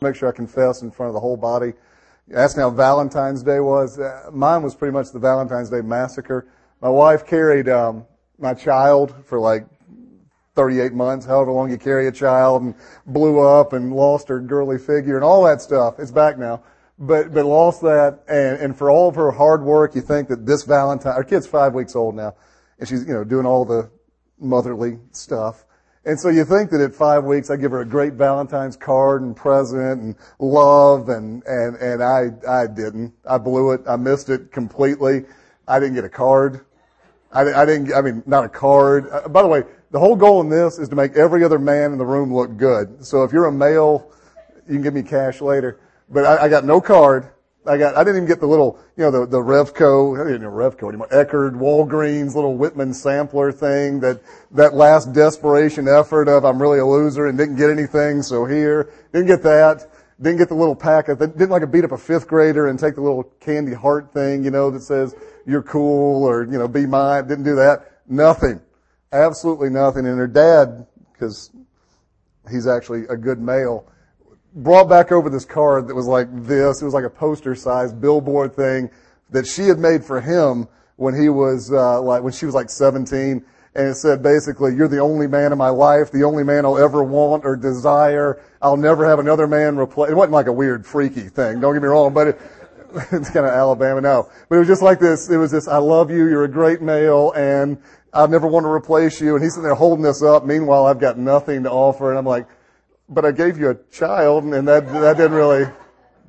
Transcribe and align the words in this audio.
make 0.00 0.14
sure 0.14 0.28
I 0.28 0.32
confess 0.32 0.82
in 0.82 0.90
front 0.90 1.08
of 1.08 1.14
the 1.14 1.20
whole 1.20 1.36
body. 1.36 1.72
Ask 2.34 2.56
how 2.56 2.70
Valentine's 2.70 3.42
Day 3.42 3.60
was. 3.60 3.98
Uh, 3.98 4.30
mine 4.32 4.62
was 4.62 4.74
pretty 4.74 4.92
much 4.92 5.10
the 5.12 5.18
Valentine's 5.18 5.70
Day 5.70 5.80
massacre. 5.80 6.46
My 6.80 6.88
wife 6.88 7.26
carried 7.26 7.68
um, 7.68 8.06
my 8.38 8.54
child 8.54 9.14
for 9.24 9.40
like 9.40 9.66
38 10.54 10.92
months, 10.92 11.26
however 11.26 11.50
long 11.50 11.70
you 11.70 11.78
carry 11.78 12.06
a 12.06 12.12
child, 12.12 12.62
and 12.62 12.74
blew 13.06 13.40
up 13.40 13.72
and 13.72 13.92
lost 13.92 14.28
her 14.28 14.40
girly 14.40 14.78
figure 14.78 15.16
and 15.16 15.24
all 15.24 15.44
that 15.44 15.60
stuff. 15.60 15.98
It's 15.98 16.10
back 16.10 16.38
now. 16.38 16.62
But, 17.00 17.32
but 17.32 17.44
lost 17.44 17.80
that, 17.82 18.24
and, 18.28 18.60
and 18.60 18.76
for 18.76 18.90
all 18.90 19.08
of 19.08 19.14
her 19.14 19.30
hard 19.30 19.62
work, 19.62 19.94
you 19.94 20.00
think 20.00 20.28
that 20.28 20.46
this 20.46 20.64
Valentine, 20.64 21.12
our 21.12 21.22
kid's 21.22 21.46
five 21.46 21.72
weeks 21.72 21.94
old 21.94 22.16
now, 22.16 22.34
and 22.78 22.88
she's, 22.88 23.06
you 23.06 23.14
know, 23.14 23.22
doing 23.22 23.46
all 23.46 23.64
the 23.64 23.88
motherly 24.40 24.98
stuff. 25.12 25.64
And 26.08 26.18
so 26.18 26.30
you 26.30 26.46
think 26.46 26.70
that 26.70 26.80
at 26.80 26.94
five 26.94 27.24
weeks 27.24 27.50
I 27.50 27.56
give 27.56 27.70
her 27.70 27.82
a 27.82 27.84
great 27.84 28.14
Valentine's 28.14 28.76
card 28.78 29.20
and 29.20 29.36
present 29.36 30.00
and 30.00 30.16
love 30.38 31.10
and, 31.10 31.42
and, 31.44 31.76
and 31.76 32.02
I, 32.02 32.30
I 32.48 32.66
didn't. 32.66 33.12
I 33.28 33.36
blew 33.36 33.72
it. 33.72 33.82
I 33.86 33.96
missed 33.96 34.30
it 34.30 34.50
completely. 34.50 35.26
I 35.68 35.78
didn't 35.78 35.96
get 35.96 36.04
a 36.04 36.08
card. 36.08 36.64
I, 37.30 37.42
I 37.52 37.66
didn't, 37.66 37.92
I 37.92 38.00
mean, 38.00 38.22
not 38.24 38.42
a 38.42 38.48
card. 38.48 39.06
Uh, 39.12 39.28
by 39.28 39.42
the 39.42 39.48
way, 39.48 39.64
the 39.90 39.98
whole 39.98 40.16
goal 40.16 40.40
in 40.40 40.48
this 40.48 40.78
is 40.78 40.88
to 40.88 40.96
make 40.96 41.14
every 41.14 41.44
other 41.44 41.58
man 41.58 41.92
in 41.92 41.98
the 41.98 42.06
room 42.06 42.34
look 42.34 42.56
good. 42.56 43.04
So 43.04 43.22
if 43.22 43.30
you're 43.30 43.44
a 43.44 43.52
male, 43.52 44.10
you 44.66 44.76
can 44.76 44.82
give 44.82 44.94
me 44.94 45.02
cash 45.02 45.42
later. 45.42 45.78
But 46.08 46.24
I, 46.24 46.44
I 46.44 46.48
got 46.48 46.64
no 46.64 46.80
card. 46.80 47.28
I 47.66 47.76
got, 47.76 47.96
I 47.96 48.04
didn't 48.04 48.16
even 48.16 48.28
get 48.28 48.40
the 48.40 48.46
little, 48.46 48.78
you 48.96 49.04
know, 49.04 49.10
the, 49.10 49.26
the 49.26 49.38
Revco, 49.38 50.18
I 50.18 50.24
didn't 50.24 50.42
know 50.42 50.50
Revco 50.50 50.88
anymore, 50.88 51.08
Eckerd, 51.08 51.52
Walgreens, 51.52 52.34
little 52.34 52.56
Whitman 52.56 52.94
sampler 52.94 53.52
thing, 53.52 54.00
that, 54.00 54.22
that 54.52 54.74
last 54.74 55.12
desperation 55.12 55.86
effort 55.86 56.28
of 56.28 56.44
I'm 56.44 56.60
really 56.62 56.78
a 56.78 56.86
loser 56.86 57.26
and 57.26 57.36
didn't 57.36 57.56
get 57.56 57.68
anything, 57.68 58.22
so 58.22 58.46
here. 58.46 58.90
Didn't 59.12 59.26
get 59.26 59.42
that. 59.42 59.90
Didn't 60.20 60.38
get 60.38 60.48
the 60.48 60.54
little 60.54 60.74
packet. 60.74 61.18
That 61.18 61.36
didn't 61.36 61.50
like 61.50 61.60
to 61.60 61.66
beat 61.66 61.84
up 61.84 61.92
a 61.92 61.98
fifth 61.98 62.26
grader 62.26 62.68
and 62.68 62.78
take 62.78 62.94
the 62.94 63.02
little 63.02 63.24
candy 63.40 63.74
heart 63.74 64.12
thing, 64.12 64.44
you 64.44 64.50
know, 64.50 64.70
that 64.70 64.80
says 64.80 65.14
you're 65.46 65.62
cool 65.62 66.24
or, 66.24 66.44
you 66.44 66.58
know, 66.58 66.66
be 66.68 66.86
mine. 66.86 67.28
Didn't 67.28 67.44
do 67.44 67.54
that. 67.56 68.00
Nothing. 68.08 68.60
Absolutely 69.12 69.70
nothing. 69.70 70.06
And 70.06 70.18
her 70.18 70.26
dad, 70.26 70.86
because 71.12 71.50
he's 72.50 72.66
actually 72.66 73.04
a 73.08 73.16
good 73.16 73.40
male, 73.40 73.86
brought 74.54 74.88
back 74.88 75.12
over 75.12 75.30
this 75.30 75.44
card 75.44 75.88
that 75.88 75.94
was 75.94 76.06
like 76.06 76.28
this. 76.44 76.82
It 76.82 76.84
was 76.84 76.94
like 76.94 77.04
a 77.04 77.10
poster 77.10 77.54
sized 77.54 78.00
billboard 78.00 78.54
thing 78.54 78.90
that 79.30 79.46
she 79.46 79.62
had 79.62 79.78
made 79.78 80.04
for 80.04 80.20
him 80.20 80.68
when 80.96 81.14
he 81.14 81.28
was 81.28 81.72
uh, 81.72 82.00
like 82.02 82.22
when 82.22 82.32
she 82.32 82.46
was 82.46 82.54
like 82.54 82.70
17 82.70 83.44
and 83.74 83.86
it 83.88 83.94
said 83.94 84.22
basically 84.22 84.74
you're 84.74 84.88
the 84.88 84.98
only 84.98 85.26
man 85.26 85.52
in 85.52 85.58
my 85.58 85.68
life 85.68 86.10
the 86.10 86.24
only 86.24 86.42
man 86.42 86.64
i'll 86.64 86.78
ever 86.78 87.02
want 87.02 87.44
or 87.44 87.56
desire. 87.56 88.42
I'll 88.60 88.76
never 88.76 89.06
have 89.06 89.18
another 89.18 89.46
man 89.46 89.78
replace 89.78 90.10
it 90.10 90.14
wasn't 90.14 90.32
like 90.32 90.46
a 90.46 90.52
weird 90.52 90.84
freaky 90.84 91.28
thing 91.28 91.60
don't 91.60 91.74
get 91.74 91.82
me 91.82 91.88
wrong 91.88 92.12
but 92.12 92.28
it, 92.28 92.40
it's 93.12 93.30
kind 93.30 93.46
of 93.46 93.52
alabama 93.52 94.00
no. 94.00 94.28
But 94.48 94.56
it 94.56 94.58
was 94.60 94.68
just 94.68 94.82
like 94.82 94.98
this 94.98 95.30
it 95.30 95.36
was 95.36 95.50
this 95.50 95.68
i 95.68 95.78
love 95.78 96.10
you 96.10 96.28
you're 96.28 96.44
a 96.44 96.50
great 96.50 96.82
male 96.82 97.32
and 97.32 97.78
i 98.12 98.26
never 98.26 98.48
want 98.48 98.64
to 98.64 98.70
replace 98.70 99.20
you 99.20 99.34
and 99.36 99.44
he's 99.44 99.52
sitting 99.52 99.64
there 99.64 99.74
holding 99.74 100.02
this 100.02 100.22
up. 100.22 100.44
Meanwhile 100.44 100.86
i've 100.86 100.98
got 100.98 101.18
nothing 101.18 101.62
to 101.62 101.70
offer 101.70 102.10
and 102.10 102.18
i'm 102.18 102.26
like 102.26 102.48
but 103.08 103.24
I 103.24 103.32
gave 103.32 103.58
you 103.58 103.70
a 103.70 103.74
child, 103.90 104.44
and 104.44 104.68
that 104.68 104.86
that 104.88 105.16
didn't 105.16 105.32
really 105.36 105.64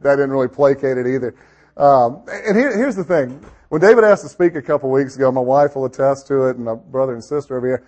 that 0.02 0.16
didn't 0.16 0.31
really 0.31 0.47
placate 0.47 0.97
it 0.97 1.08
either. 1.08 1.35
Um, 1.77 2.23
and 2.27 2.58
here, 2.58 2.75
here's 2.75 2.95
the 2.95 3.03
thing: 3.03 3.44
when 3.69 3.81
David 3.81 4.03
asked 4.03 4.23
to 4.23 4.30
speak 4.30 4.55
a 4.55 4.61
couple 4.61 4.89
weeks 4.89 5.16
ago, 5.16 5.31
my 5.31 5.41
wife 5.41 5.75
will 5.75 5.85
attest 5.85 6.27
to 6.27 6.47
it, 6.47 6.55
and 6.55 6.66
my 6.66 6.75
brother 6.75 7.13
and 7.13 7.23
sister 7.23 7.57
over 7.57 7.67
here. 7.67 7.85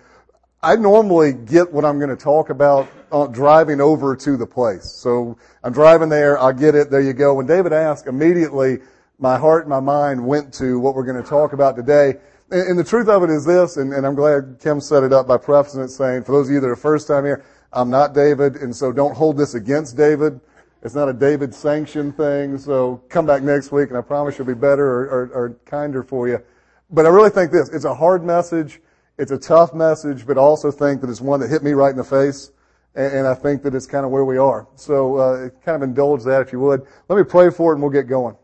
I 0.64 0.76
normally 0.76 1.32
get 1.32 1.72
what 1.72 1.84
I'm 1.84 1.98
going 1.98 2.10
to 2.10 2.16
talk 2.16 2.48
about 2.48 2.88
uh, 3.10 3.26
driving 3.26 3.80
over 3.80 4.14
to 4.14 4.36
the 4.36 4.46
place. 4.46 4.84
So 4.84 5.36
I'm 5.64 5.72
driving 5.72 6.08
there, 6.08 6.40
I 6.40 6.52
get 6.52 6.76
it, 6.76 6.88
there 6.88 7.00
you 7.00 7.12
go. 7.12 7.34
When 7.34 7.46
David 7.46 7.72
asked, 7.72 8.06
immediately 8.06 8.78
my 9.18 9.36
heart 9.36 9.62
and 9.62 9.70
my 9.70 9.80
mind 9.80 10.24
went 10.24 10.54
to 10.54 10.78
what 10.78 10.94
we're 10.94 11.04
going 11.04 11.20
to 11.20 11.28
talk 11.28 11.52
about 11.52 11.74
today. 11.74 12.14
And, 12.52 12.68
and 12.68 12.78
the 12.78 12.84
truth 12.84 13.08
of 13.08 13.24
it 13.24 13.30
is 13.30 13.44
this, 13.44 13.76
and, 13.76 13.92
and 13.92 14.06
I'm 14.06 14.14
glad 14.14 14.58
Kim 14.62 14.80
set 14.80 15.02
it 15.02 15.12
up 15.12 15.26
by 15.26 15.36
prefacing 15.36 15.80
it 15.80 15.88
saying, 15.88 16.22
for 16.22 16.30
those 16.30 16.46
of 16.46 16.54
you 16.54 16.60
that 16.60 16.68
are 16.68 16.76
first 16.76 17.08
time 17.08 17.24
here, 17.24 17.44
I'm 17.72 17.88
not 17.88 18.12
David, 18.12 18.56
and 18.56 18.74
so 18.74 18.92
don't 18.92 19.14
hold 19.14 19.38
this 19.38 19.54
against 19.54 19.96
David. 19.96 20.40
It's 20.82 20.94
not 20.94 21.08
a 21.08 21.12
David 21.12 21.54
sanctioned 21.54 22.16
thing, 22.16 22.58
so 22.58 23.02
come 23.08 23.24
back 23.24 23.42
next 23.42 23.72
week 23.72 23.88
and 23.88 23.96
I 23.96 24.02
promise 24.02 24.36
you'll 24.36 24.48
be 24.48 24.54
better 24.54 24.84
or, 24.84 25.04
or, 25.04 25.30
or 25.32 25.56
kinder 25.64 26.02
for 26.02 26.28
you. 26.28 26.42
But 26.90 27.06
I 27.06 27.08
really 27.08 27.30
think 27.30 27.50
this, 27.50 27.70
it's 27.70 27.84
a 27.84 27.94
hard 27.94 28.24
message, 28.24 28.80
it's 29.16 29.30
a 29.30 29.38
tough 29.38 29.72
message, 29.72 30.26
but 30.26 30.36
I 30.36 30.40
also 30.40 30.70
think 30.70 31.00
that 31.00 31.08
it's 31.08 31.20
one 31.20 31.40
that 31.40 31.48
hit 31.48 31.62
me 31.62 31.72
right 31.72 31.90
in 31.90 31.96
the 31.96 32.04
face, 32.04 32.50
and, 32.94 33.12
and 33.12 33.26
I 33.26 33.34
think 33.34 33.62
that 33.62 33.74
it's 33.74 33.86
kind 33.86 34.04
of 34.04 34.10
where 34.10 34.24
we 34.24 34.36
are. 34.36 34.66
So 34.74 35.16
uh, 35.16 35.48
kind 35.64 35.76
of 35.76 35.88
indulge 35.88 36.24
that 36.24 36.42
if 36.42 36.52
you 36.52 36.60
would. 36.60 36.84
Let 37.08 37.16
me 37.16 37.24
pray 37.24 37.48
for 37.50 37.72
it 37.72 37.76
and 37.76 37.82
we'll 37.82 37.92
get 37.92 38.06
going. 38.06 38.36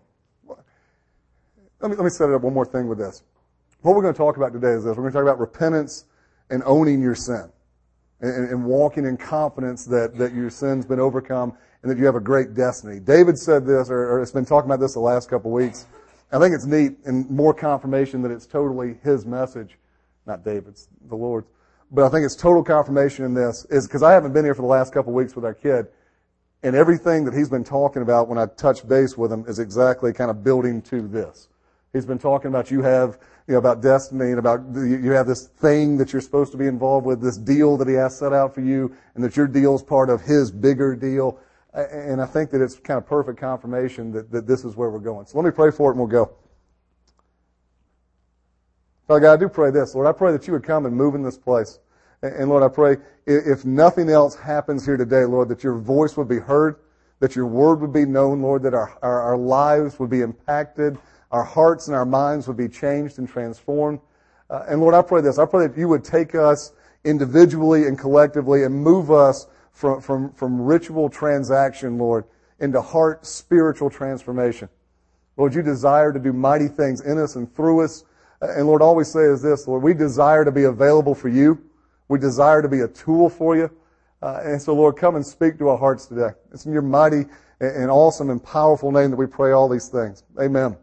Let 1.81 1.91
me, 1.91 1.97
let 1.97 2.05
me 2.05 2.11
set 2.11 2.31
it 2.31 2.35
up 2.35 2.43
one 2.43 2.55
more 2.55 2.67
thing 2.67 2.89
with 2.89 2.99
this. 2.99 3.25
What 3.83 3.95
we're 3.95 4.03
going 4.03 4.15
to 4.15 4.19
talk 4.19 4.37
about 4.37 4.53
today 4.53 4.71
is 4.71 4.85
this. 4.85 4.97
We're 4.97 5.03
going 5.03 5.13
to 5.13 5.19
talk 5.19 5.23
about 5.23 5.39
repentance 5.39 6.07
and 6.51 6.63
owning 6.65 7.03
your 7.03 7.15
sin 7.15 7.51
and, 8.21 8.51
and 8.51 8.65
walking 8.65 9.05
in 9.05 9.17
confidence 9.17 9.85
that, 9.87 10.17
that 10.19 10.35
your 10.35 10.51
sin's 10.51 10.85
been 10.85 11.01
overcome 11.01 11.57
and 11.83 11.91
that 11.91 11.99
you 11.99 12.07
have 12.07 12.17
a 12.17 12.21
great 12.21 12.55
destiny. 12.55 12.99
David 13.01 13.39
said 13.39 13.67
this, 13.67 13.91
or, 13.91 14.11
or 14.11 14.23
it's 14.23 14.33
been 14.33 14.45
talking 14.45 14.69
about 14.69 14.81
this 14.81 14.95
the 14.95 15.01
last 15.01 15.31
couple 15.31 15.51
of 15.51 15.55
weeks. 15.55 15.87
I 16.33 16.39
think 16.39 16.55
it's 16.55 16.67
neat 16.67 16.99
and 17.07 17.29
more 17.31 17.55
confirmation 17.55 18.23
that 18.23 18.31
it's 18.31 18.47
totally 18.47 18.99
his 19.03 19.25
message, 19.25 19.79
not 20.27 20.45
David's, 20.45 20.89
the 21.09 21.17
Lord's. 21.17 21.49
But 21.91 22.05
I 22.05 22.11
think 22.11 22.27
it's 22.27 22.37
total 22.37 22.63
confirmation 22.63 23.25
in 23.25 23.33
this 23.33 23.65
is 23.71 23.87
because 23.87 24.03
I 24.03 24.13
haven't 24.13 24.33
been 24.35 24.45
here 24.45 24.55
for 24.55 24.63
the 24.63 24.69
last 24.69 24.93
couple 24.93 25.11
of 25.11 25.15
weeks 25.15 25.35
with 25.35 25.45
our 25.45 25.55
kid, 25.55 25.87
and 26.63 26.75
everything 26.77 27.25
that 27.25 27.33
he's 27.33 27.49
been 27.49 27.65
talking 27.65 28.03
about 28.03 28.29
when 28.29 28.37
I 28.37 28.47
touch 28.47 28.87
base 28.87 29.17
with 29.17 29.33
him 29.33 29.45
is 29.49 29.59
exactly 29.59 30.13
kind 30.13 30.31
of 30.31 30.45
building 30.45 30.83
to 30.83 31.07
this. 31.07 31.49
He's 31.93 32.05
been 32.05 32.19
talking 32.19 32.49
about 32.49 32.71
you 32.71 32.83
have 32.83 33.19
you 33.49 33.55
know, 33.55 33.59
about 33.59 33.81
destiny 33.81 34.27
and 34.27 34.39
about 34.39 34.61
you 34.75 35.11
have 35.13 35.27
this 35.27 35.47
thing 35.47 35.97
that 35.97 36.13
you're 36.13 36.21
supposed 36.21 36.53
to 36.53 36.59
be 36.59 36.67
involved 36.67 37.07
with, 37.07 37.23
this 37.23 37.39
deal 37.39 37.79
that 37.79 37.89
he 37.89 37.95
has 37.95 38.17
set 38.17 38.35
out 38.35 38.55
for 38.55 38.61
you, 38.61 38.95
and 39.15 39.25
that 39.25 39.37
your 39.37 39.47
deal 39.47 39.75
is 39.75 39.83
part 39.83 40.11
of 40.11 40.21
his 40.21 40.51
bigger 40.51 40.95
deal. 40.95 41.41
And 41.73 42.21
I 42.21 42.27
think 42.27 42.51
that 42.51 42.61
it's 42.61 42.79
kind 42.79 42.99
of 42.99 43.07
perfect 43.07 43.39
confirmation 43.39 44.13
that, 44.13 44.31
that 44.33 44.47
this 44.47 44.65
is 44.65 44.77
where 44.77 44.91
we're 44.91 44.99
going. 44.99 45.27
So 45.27 45.39
let 45.39 45.47
me 45.47 45.51
pray 45.51 45.71
for 45.71 45.91
it 45.91 45.95
and 45.95 46.01
we'll 46.01 46.09
go. 46.09 46.35
Father 49.07 49.21
God, 49.21 49.33
I 49.33 49.37
do 49.39 49.49
pray 49.49 49.71
this. 49.71 49.95
Lord, 49.95 50.07
I 50.07 50.13
pray 50.13 50.33
that 50.33 50.47
you 50.47 50.53
would 50.53 50.65
come 50.65 50.85
and 50.85 50.95
move 50.95 51.15
in 51.15 51.23
this 51.23 51.39
place. 51.39 51.79
And 52.21 52.51
Lord, 52.51 52.63
I 52.63 52.69
pray 52.69 52.97
if 53.27 53.65
nothing 53.65 54.11
else 54.11 54.35
happens 54.35 54.85
here 54.85 54.99
today, 54.99 55.25
Lord, 55.25 55.49
that 55.49 55.65
your 55.65 55.79
voice 55.79 56.17
would 56.19 56.29
be 56.29 56.39
heard, 56.39 56.77
that 57.21 57.35
your 57.35 57.47
word 57.47 57.81
would 57.81 57.93
be 57.93 58.05
known, 58.05 58.43
Lord, 58.43 58.63
that 58.65 58.75
our, 58.75 58.99
our, 59.01 59.23
our 59.23 59.37
lives 59.39 59.99
would 59.99 60.11
be 60.11 60.21
impacted, 60.21 60.99
our 61.31 61.45
hearts 61.45 61.89
and 61.89 61.97
our 61.97 62.07
minds 62.07 62.49
would 62.49 62.57
be 62.57 62.69
changed 62.69 63.19
and 63.19 63.29
transformed. 63.29 64.01
Uh, 64.51 64.65
and 64.69 64.81
Lord, 64.81 64.95
I 64.95 65.03
pray 65.03 65.21
this. 65.21 65.39
I 65.39 65.45
pray 65.45 65.67
that 65.67 65.77
you 65.77 65.89
would 65.89 66.05
take 66.05 66.35
us 66.35 66.73
individually 67.05 67.87
and 67.87 67.99
collectively 67.99 68.65
and 68.65 68.75
move 68.75 69.11
us 69.11 69.47
from, 69.73 70.01
from, 70.01 70.33
from 70.33 70.61
ritual 70.61 71.09
transaction, 71.09 71.99
Lord, 71.99 72.25
into 72.61 72.81
heart 72.81 73.27
spiritual 73.27 73.91
transformation. 73.91 74.69
Lord, 75.37 75.55
you 75.55 75.63
desire 75.63 76.13
to 76.13 76.19
do 76.19 76.33
mighty 76.33 76.67
things 76.67 77.03
in 77.03 77.19
us 77.19 77.37
and 77.37 77.55
through 77.55 77.85
us. 77.85 78.05
And 78.41 78.67
Lord, 78.67 78.83
all 78.83 78.97
we 78.97 79.05
say 79.05 79.21
is 79.21 79.43
this, 79.43 79.69
Lord, 79.69 79.83
we 79.83 79.95
desire 79.95 80.45
to 80.45 80.51
be 80.51 80.65
available 80.65 81.15
for 81.15 81.29
you. 81.29 81.63
We 82.09 82.19
desire 82.19 82.63
to 82.63 82.69
be 82.69 82.81
a 82.81 82.89
tool 82.89 83.29
for 83.29 83.55
you. 83.57 83.71
Uh, 84.21 84.41
and 84.43 84.61
so, 84.61 84.75
Lord, 84.75 84.97
come 84.97 85.15
and 85.15 85.25
speak 85.25 85.59
to 85.59 85.69
our 85.69 85.79
hearts 85.79 86.07
today. 86.07 86.31
It's 86.53 86.67
in 86.67 86.73
your 86.73 86.83
mighty 86.83 87.27
and 87.61 87.91
awesome 87.91 88.31
and 88.31 88.43
powerful 88.43 88.91
name 88.91 89.11
that 89.11 89.17
we 89.17 89.27
pray 89.27 89.53
all 89.53 89.69
these 89.69 89.89
things. 89.89 90.25
Amen 90.41 90.77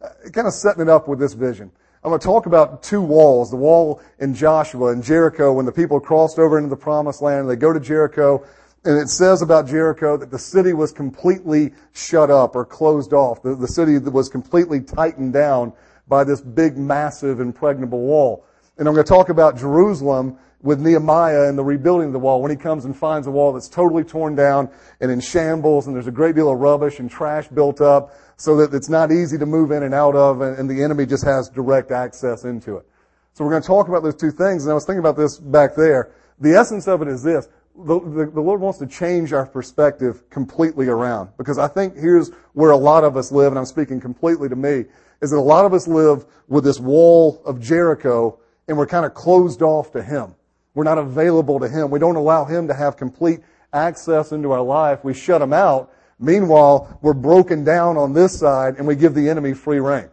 Uh, 0.00 0.08
kind 0.32 0.46
of 0.46 0.54
setting 0.54 0.82
it 0.82 0.88
up 0.88 1.08
with 1.08 1.18
this 1.18 1.34
vision. 1.34 1.70
I'm 2.02 2.10
going 2.10 2.20
to 2.20 2.26
talk 2.26 2.46
about 2.46 2.82
two 2.82 3.02
walls, 3.02 3.50
the 3.50 3.56
wall 3.56 4.00
in 4.18 4.34
Joshua 4.34 4.92
and 4.92 5.04
Jericho 5.04 5.52
when 5.52 5.66
the 5.66 5.72
people 5.72 6.00
crossed 6.00 6.38
over 6.38 6.56
into 6.56 6.70
the 6.70 6.76
promised 6.76 7.20
land. 7.20 7.40
And 7.40 7.50
they 7.50 7.56
go 7.56 7.74
to 7.74 7.80
Jericho 7.80 8.42
and 8.84 8.98
it 8.98 9.10
says 9.10 9.42
about 9.42 9.66
Jericho 9.68 10.16
that 10.16 10.30
the 10.30 10.38
city 10.38 10.72
was 10.72 10.90
completely 10.90 11.72
shut 11.92 12.30
up 12.30 12.56
or 12.56 12.64
closed 12.64 13.12
off. 13.12 13.42
The, 13.42 13.54
the 13.54 13.68
city 13.68 13.98
was 13.98 14.30
completely 14.30 14.80
tightened 14.80 15.34
down 15.34 15.74
by 16.08 16.24
this 16.24 16.40
big, 16.40 16.78
massive, 16.78 17.40
impregnable 17.40 18.00
wall. 18.00 18.46
And 18.78 18.88
I'm 18.88 18.94
going 18.94 19.04
to 19.04 19.08
talk 19.08 19.28
about 19.28 19.58
Jerusalem 19.58 20.38
with 20.62 20.80
Nehemiah 20.80 21.48
and 21.48 21.58
the 21.58 21.64
rebuilding 21.64 22.08
of 22.08 22.12
the 22.14 22.18
wall 22.18 22.40
when 22.40 22.50
he 22.50 22.56
comes 22.56 22.86
and 22.86 22.96
finds 22.96 23.26
a 23.26 23.30
wall 23.30 23.52
that's 23.52 23.68
totally 23.68 24.04
torn 24.04 24.34
down 24.34 24.70
and 25.00 25.10
in 25.10 25.20
shambles 25.20 25.86
and 25.86 25.94
there's 25.94 26.06
a 26.06 26.12
great 26.12 26.34
deal 26.34 26.50
of 26.50 26.58
rubbish 26.58 26.98
and 26.98 27.10
trash 27.10 27.48
built 27.48 27.80
up 27.80 28.14
so 28.40 28.56
that 28.56 28.74
it's 28.74 28.88
not 28.88 29.12
easy 29.12 29.36
to 29.36 29.44
move 29.44 29.70
in 29.70 29.82
and 29.82 29.92
out 29.92 30.16
of, 30.16 30.40
and, 30.40 30.58
and 30.58 30.70
the 30.70 30.82
enemy 30.82 31.04
just 31.04 31.22
has 31.26 31.50
direct 31.50 31.90
access 31.90 32.44
into 32.44 32.78
it. 32.78 32.86
So 33.34 33.44
we're 33.44 33.50
going 33.50 33.60
to 33.60 33.66
talk 33.66 33.88
about 33.88 34.02
those 34.02 34.14
two 34.16 34.30
things, 34.30 34.64
and 34.64 34.70
I 34.70 34.74
was 34.74 34.86
thinking 34.86 35.00
about 35.00 35.18
this 35.18 35.38
back 35.38 35.74
there. 35.74 36.12
The 36.40 36.54
essence 36.54 36.88
of 36.88 37.02
it 37.02 37.08
is 37.08 37.22
this. 37.22 37.50
The, 37.76 38.00
the, 38.00 38.30
the, 38.32 38.40
Lord 38.40 38.62
wants 38.62 38.78
to 38.78 38.86
change 38.86 39.34
our 39.34 39.44
perspective 39.44 40.28
completely 40.30 40.88
around. 40.88 41.28
Because 41.36 41.58
I 41.58 41.68
think 41.68 41.94
here's 41.94 42.30
where 42.54 42.70
a 42.70 42.78
lot 42.78 43.04
of 43.04 43.14
us 43.18 43.30
live, 43.30 43.52
and 43.52 43.58
I'm 43.58 43.66
speaking 43.66 44.00
completely 44.00 44.48
to 44.48 44.56
me, 44.56 44.86
is 45.20 45.32
that 45.32 45.36
a 45.36 45.38
lot 45.38 45.66
of 45.66 45.74
us 45.74 45.86
live 45.86 46.24
with 46.48 46.64
this 46.64 46.80
wall 46.80 47.42
of 47.44 47.60
Jericho, 47.60 48.38
and 48.68 48.78
we're 48.78 48.86
kind 48.86 49.04
of 49.04 49.12
closed 49.12 49.60
off 49.60 49.92
to 49.92 50.02
Him. 50.02 50.34
We're 50.72 50.84
not 50.84 50.96
available 50.96 51.60
to 51.60 51.68
Him. 51.68 51.90
We 51.90 51.98
don't 51.98 52.16
allow 52.16 52.46
Him 52.46 52.68
to 52.68 52.74
have 52.74 52.96
complete 52.96 53.40
access 53.74 54.32
into 54.32 54.50
our 54.50 54.62
life, 54.62 55.04
we 55.04 55.12
shut 55.12 55.42
Him 55.42 55.52
out. 55.52 55.92
Meanwhile, 56.20 56.98
we're 57.00 57.14
broken 57.14 57.64
down 57.64 57.96
on 57.96 58.12
this 58.12 58.38
side 58.38 58.76
and 58.76 58.86
we 58.86 58.94
give 58.94 59.14
the 59.14 59.28
enemy 59.28 59.54
free 59.54 59.80
reign. 59.80 60.10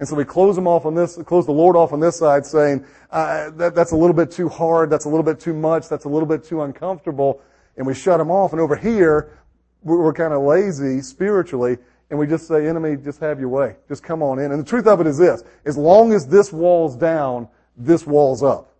And 0.00 0.08
so 0.08 0.16
we 0.16 0.24
close 0.24 0.56
them 0.56 0.66
off 0.66 0.84
on 0.84 0.94
this, 0.94 1.16
close 1.26 1.46
the 1.46 1.52
Lord 1.52 1.76
off 1.76 1.92
on 1.92 2.00
this 2.00 2.18
side 2.18 2.44
saying, 2.44 2.84
uh, 3.10 3.50
that, 3.50 3.74
that's 3.74 3.92
a 3.92 3.96
little 3.96 4.14
bit 4.14 4.30
too 4.30 4.48
hard, 4.48 4.90
that's 4.90 5.06
a 5.06 5.08
little 5.08 5.24
bit 5.24 5.40
too 5.40 5.54
much, 5.54 5.88
that's 5.88 6.04
a 6.04 6.08
little 6.08 6.26
bit 6.26 6.44
too 6.44 6.62
uncomfortable, 6.62 7.40
and 7.76 7.86
we 7.86 7.94
shut 7.94 8.18
them 8.18 8.30
off. 8.30 8.52
And 8.52 8.60
over 8.60 8.76
here, 8.76 9.38
we're, 9.82 10.02
we're 10.02 10.12
kind 10.12 10.32
of 10.32 10.42
lazy 10.42 11.00
spiritually, 11.02 11.78
and 12.10 12.18
we 12.18 12.26
just 12.26 12.46
say, 12.46 12.66
enemy, 12.66 12.96
just 12.96 13.20
have 13.20 13.40
your 13.40 13.48
way. 13.48 13.76
Just 13.88 14.02
come 14.02 14.22
on 14.22 14.38
in. 14.38 14.52
And 14.52 14.60
the 14.60 14.68
truth 14.68 14.86
of 14.86 15.00
it 15.00 15.06
is 15.06 15.18
this, 15.18 15.42
as 15.64 15.76
long 15.76 16.12
as 16.12 16.26
this 16.26 16.52
wall's 16.52 16.96
down, 16.96 17.48
this 17.76 18.06
wall's 18.06 18.42
up. 18.42 18.72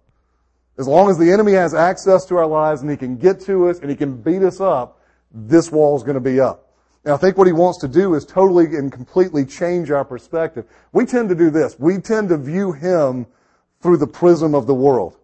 As 0.78 0.86
long 0.86 1.10
as 1.10 1.18
the 1.18 1.32
enemy 1.32 1.52
has 1.52 1.74
access 1.74 2.24
to 2.26 2.36
our 2.36 2.46
lives 2.46 2.82
and 2.82 2.90
he 2.90 2.96
can 2.96 3.16
get 3.16 3.40
to 3.42 3.68
us 3.68 3.80
and 3.80 3.90
he 3.90 3.96
can 3.96 4.16
beat 4.16 4.42
us 4.42 4.60
up, 4.60 4.97
this 5.32 5.70
wall 5.70 5.96
is 5.96 6.02
going 6.02 6.14
to 6.14 6.20
be 6.20 6.40
up. 6.40 6.72
And 7.04 7.14
I 7.14 7.16
think 7.16 7.38
what 7.38 7.46
he 7.46 7.52
wants 7.52 7.78
to 7.80 7.88
do 7.88 8.14
is 8.14 8.24
totally 8.24 8.66
and 8.76 8.92
completely 8.92 9.44
change 9.44 9.90
our 9.90 10.04
perspective. 10.04 10.66
We 10.92 11.06
tend 11.06 11.28
to 11.28 11.34
do 11.34 11.50
this. 11.50 11.78
We 11.78 11.98
tend 11.98 12.28
to 12.30 12.36
view 12.36 12.72
him 12.72 13.26
through 13.80 13.98
the 13.98 14.06
prism 14.06 14.54
of 14.54 14.66
the 14.66 14.74
world. 14.74 15.16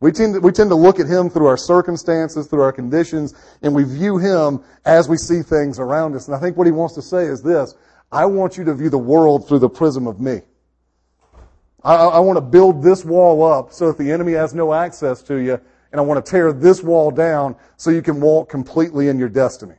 We 0.00 0.12
tend, 0.12 0.34
to, 0.34 0.40
we 0.40 0.52
tend 0.52 0.70
to 0.70 0.76
look 0.76 1.00
at 1.00 1.06
him 1.06 1.30
through 1.30 1.46
our 1.46 1.56
circumstances, 1.56 2.46
through 2.46 2.60
our 2.60 2.72
conditions, 2.72 3.34
and 3.62 3.74
we 3.74 3.84
view 3.84 4.18
him 4.18 4.62
as 4.84 5.08
we 5.08 5.16
see 5.16 5.40
things 5.40 5.78
around 5.78 6.14
us. 6.14 6.28
And 6.28 6.36
I 6.36 6.40
think 6.40 6.58
what 6.58 6.66
he 6.66 6.72
wants 6.72 6.94
to 6.96 7.02
say 7.02 7.24
is 7.24 7.42
this, 7.42 7.74
I 8.12 8.26
want 8.26 8.58
you 8.58 8.64
to 8.64 8.74
view 8.74 8.90
the 8.90 8.98
world 8.98 9.48
through 9.48 9.60
the 9.60 9.68
prism 9.68 10.06
of 10.06 10.20
me. 10.20 10.42
I, 11.82 11.94
I 11.94 12.18
want 12.18 12.36
to 12.36 12.42
build 12.42 12.82
this 12.82 13.04
wall 13.04 13.44
up 13.44 13.72
so 13.72 13.88
that 13.88 13.98
the 13.98 14.12
enemy 14.12 14.32
has 14.32 14.54
no 14.54 14.74
access 14.74 15.22
to 15.22 15.36
you, 15.36 15.60
and 15.94 16.00
I 16.00 16.02
want 16.02 16.26
to 16.26 16.28
tear 16.28 16.52
this 16.52 16.82
wall 16.82 17.12
down 17.12 17.54
so 17.76 17.90
you 17.90 18.02
can 18.02 18.20
walk 18.20 18.48
completely 18.48 19.06
in 19.06 19.16
your 19.16 19.28
destiny. 19.28 19.76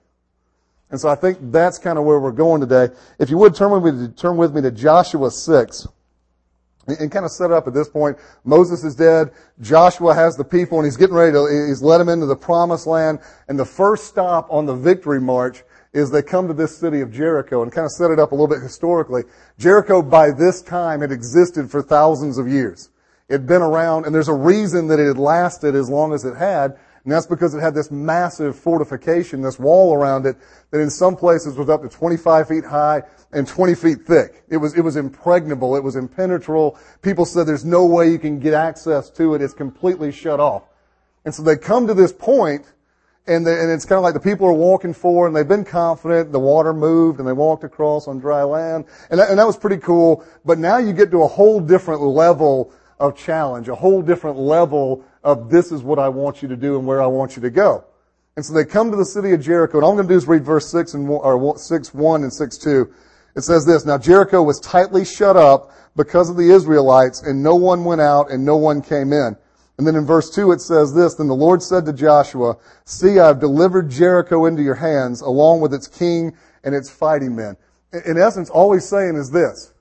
And 0.89 0.97
so 0.97 1.09
I 1.09 1.15
think 1.15 1.37
that's 1.51 1.77
kind 1.77 1.99
of 1.99 2.05
where 2.05 2.21
we're 2.21 2.31
going 2.31 2.61
today. 2.61 2.87
If 3.19 3.29
you 3.29 3.37
would 3.37 3.53
turn 3.53 3.69
with 3.71 3.93
me 3.93 4.07
to, 4.07 4.13
turn 4.13 4.37
with 4.37 4.55
me 4.55 4.61
to 4.61 4.71
Joshua 4.71 5.29
6 5.29 5.87
and 6.87 7.11
kind 7.11 7.25
of 7.25 7.31
set 7.31 7.47
it 7.47 7.51
up 7.51 7.67
at 7.67 7.73
this 7.73 7.89
point. 7.89 8.17
Moses 8.45 8.85
is 8.85 8.95
dead. 8.95 9.31
Joshua 9.59 10.13
has 10.13 10.37
the 10.37 10.45
people 10.45 10.77
and 10.79 10.85
he's 10.85 10.95
getting 10.95 11.15
ready 11.15 11.33
to, 11.33 11.65
he's 11.67 11.81
led 11.81 11.97
them 11.97 12.07
into 12.07 12.27
the 12.27 12.35
promised 12.37 12.87
land. 12.87 13.19
And 13.49 13.59
the 13.59 13.65
first 13.65 14.05
stop 14.05 14.47
on 14.49 14.65
the 14.65 14.73
victory 14.73 15.19
march 15.19 15.63
is 15.91 16.09
they 16.09 16.21
come 16.21 16.47
to 16.47 16.53
this 16.53 16.77
city 16.77 17.01
of 17.01 17.11
Jericho 17.11 17.61
and 17.61 17.73
kind 17.73 17.83
of 17.83 17.91
set 17.91 18.09
it 18.09 18.19
up 18.19 18.31
a 18.31 18.35
little 18.35 18.47
bit 18.47 18.61
historically. 18.61 19.23
Jericho 19.57 20.01
by 20.01 20.31
this 20.31 20.61
time 20.61 21.01
had 21.01 21.11
existed 21.11 21.69
for 21.69 21.81
thousands 21.81 22.37
of 22.37 22.47
years. 22.47 22.89
It 23.29 23.33
had 23.33 23.47
been 23.47 23.61
around 23.61 24.05
and 24.05 24.13
there's 24.13 24.27
a 24.27 24.33
reason 24.33 24.87
that 24.87 24.99
it 24.99 25.07
had 25.07 25.17
lasted 25.17 25.75
as 25.75 25.89
long 25.89 26.13
as 26.13 26.25
it 26.25 26.35
had. 26.35 26.77
And 27.03 27.11
that's 27.11 27.27
because 27.27 27.53
it 27.53 27.59
had 27.59 27.75
this 27.75 27.91
massive 27.91 28.57
fortification, 28.57 29.41
this 29.41 29.59
wall 29.59 29.93
around 29.93 30.25
it 30.25 30.37
that 30.71 30.79
in 30.79 30.89
some 30.89 31.15
places 31.15 31.55
was 31.55 31.69
up 31.69 31.83
to 31.83 31.89
25 31.89 32.47
feet 32.47 32.65
high 32.65 33.03
and 33.31 33.47
20 33.47 33.75
feet 33.75 34.01
thick. 34.01 34.43
It 34.49 34.57
was, 34.57 34.75
it 34.75 34.81
was 34.81 34.95
impregnable. 34.95 35.75
It 35.75 35.83
was 35.83 35.95
impenetrable. 35.95 36.79
People 37.03 37.25
said 37.25 37.45
there's 37.45 37.63
no 37.63 37.85
way 37.85 38.09
you 38.09 38.17
can 38.17 38.39
get 38.39 38.55
access 38.55 39.11
to 39.11 39.35
it. 39.35 39.41
It's 39.43 39.53
completely 39.53 40.11
shut 40.11 40.39
off. 40.39 40.63
And 41.25 41.33
so 41.33 41.43
they 41.43 41.57
come 41.57 41.85
to 41.87 41.93
this 41.93 42.11
point 42.11 42.65
and, 43.27 43.45
they, 43.45 43.59
and 43.59 43.71
it's 43.71 43.85
kind 43.85 43.97
of 43.97 44.03
like 44.03 44.13
the 44.15 44.19
people 44.19 44.47
are 44.47 44.53
walking 44.53 44.93
forward 44.93 45.27
and 45.27 45.35
they've 45.35 45.47
been 45.47 45.65
confident. 45.65 46.31
The 46.31 46.39
water 46.39 46.73
moved 46.73 47.19
and 47.19 47.27
they 47.27 47.33
walked 47.33 47.63
across 47.63 48.07
on 48.07 48.19
dry 48.19 48.43
land. 48.43 48.85
And 49.11 49.19
that, 49.19 49.29
and 49.29 49.37
that 49.37 49.45
was 49.45 49.57
pretty 49.57 49.77
cool. 49.77 50.25
But 50.43 50.57
now 50.57 50.77
you 50.77 50.91
get 50.93 51.11
to 51.11 51.21
a 51.21 51.27
whole 51.27 51.59
different 51.59 52.01
level 52.01 52.73
of 52.99 53.17
challenge, 53.17 53.67
a 53.67 53.75
whole 53.75 54.01
different 54.01 54.37
level 54.37 55.03
of 55.23 55.49
this 55.49 55.71
is 55.71 55.81
what 55.81 55.99
I 55.99 56.09
want 56.09 56.41
you 56.41 56.47
to 56.47 56.55
do 56.55 56.77
and 56.77 56.87
where 56.87 57.01
I 57.01 57.07
want 57.07 57.35
you 57.35 57.41
to 57.41 57.49
go. 57.49 57.83
And 58.35 58.45
so 58.45 58.53
they 58.53 58.65
come 58.65 58.91
to 58.91 58.97
the 58.97 59.05
city 59.05 59.31
of 59.31 59.41
Jericho, 59.41 59.77
and 59.77 59.85
all 59.85 59.91
I'm 59.91 59.97
going 59.97 60.07
to 60.07 60.13
do 60.13 60.17
is 60.17 60.27
read 60.27 60.43
verse 60.43 60.69
6 60.69 60.93
and, 60.93 61.09
or 61.09 61.57
6, 61.57 61.93
1 61.93 62.23
and 62.23 62.33
6, 62.33 62.57
2. 62.57 62.93
It 63.35 63.41
says 63.41 63.65
this, 63.65 63.85
Now 63.85 63.97
Jericho 63.97 64.41
was 64.43 64.59
tightly 64.59 65.05
shut 65.05 65.37
up 65.37 65.71
because 65.95 66.29
of 66.29 66.37
the 66.37 66.51
Israelites, 66.51 67.21
and 67.21 67.41
no 67.41 67.55
one 67.55 67.85
went 67.85 68.01
out 68.01 68.31
and 68.31 68.45
no 68.45 68.57
one 68.57 68.81
came 68.81 69.13
in. 69.13 69.37
And 69.77 69.85
then 69.85 69.95
in 69.95 70.05
verse 70.05 70.29
2 70.33 70.51
it 70.51 70.61
says 70.61 70.93
this, 70.93 71.15
Then 71.15 71.27
the 71.27 71.35
Lord 71.35 71.61
said 71.61 71.85
to 71.85 71.93
Joshua, 71.93 72.57
See, 72.85 73.19
I 73.19 73.27
have 73.27 73.39
delivered 73.39 73.89
Jericho 73.89 74.45
into 74.45 74.63
your 74.63 74.75
hands, 74.75 75.21
along 75.21 75.61
with 75.61 75.73
its 75.73 75.87
king 75.87 76.35
and 76.63 76.73
its 76.73 76.89
fighting 76.89 77.35
men. 77.35 77.57
In 78.05 78.17
essence, 78.17 78.49
all 78.49 78.73
he's 78.73 78.87
saying 78.87 79.15
is 79.15 79.31
this, 79.31 79.73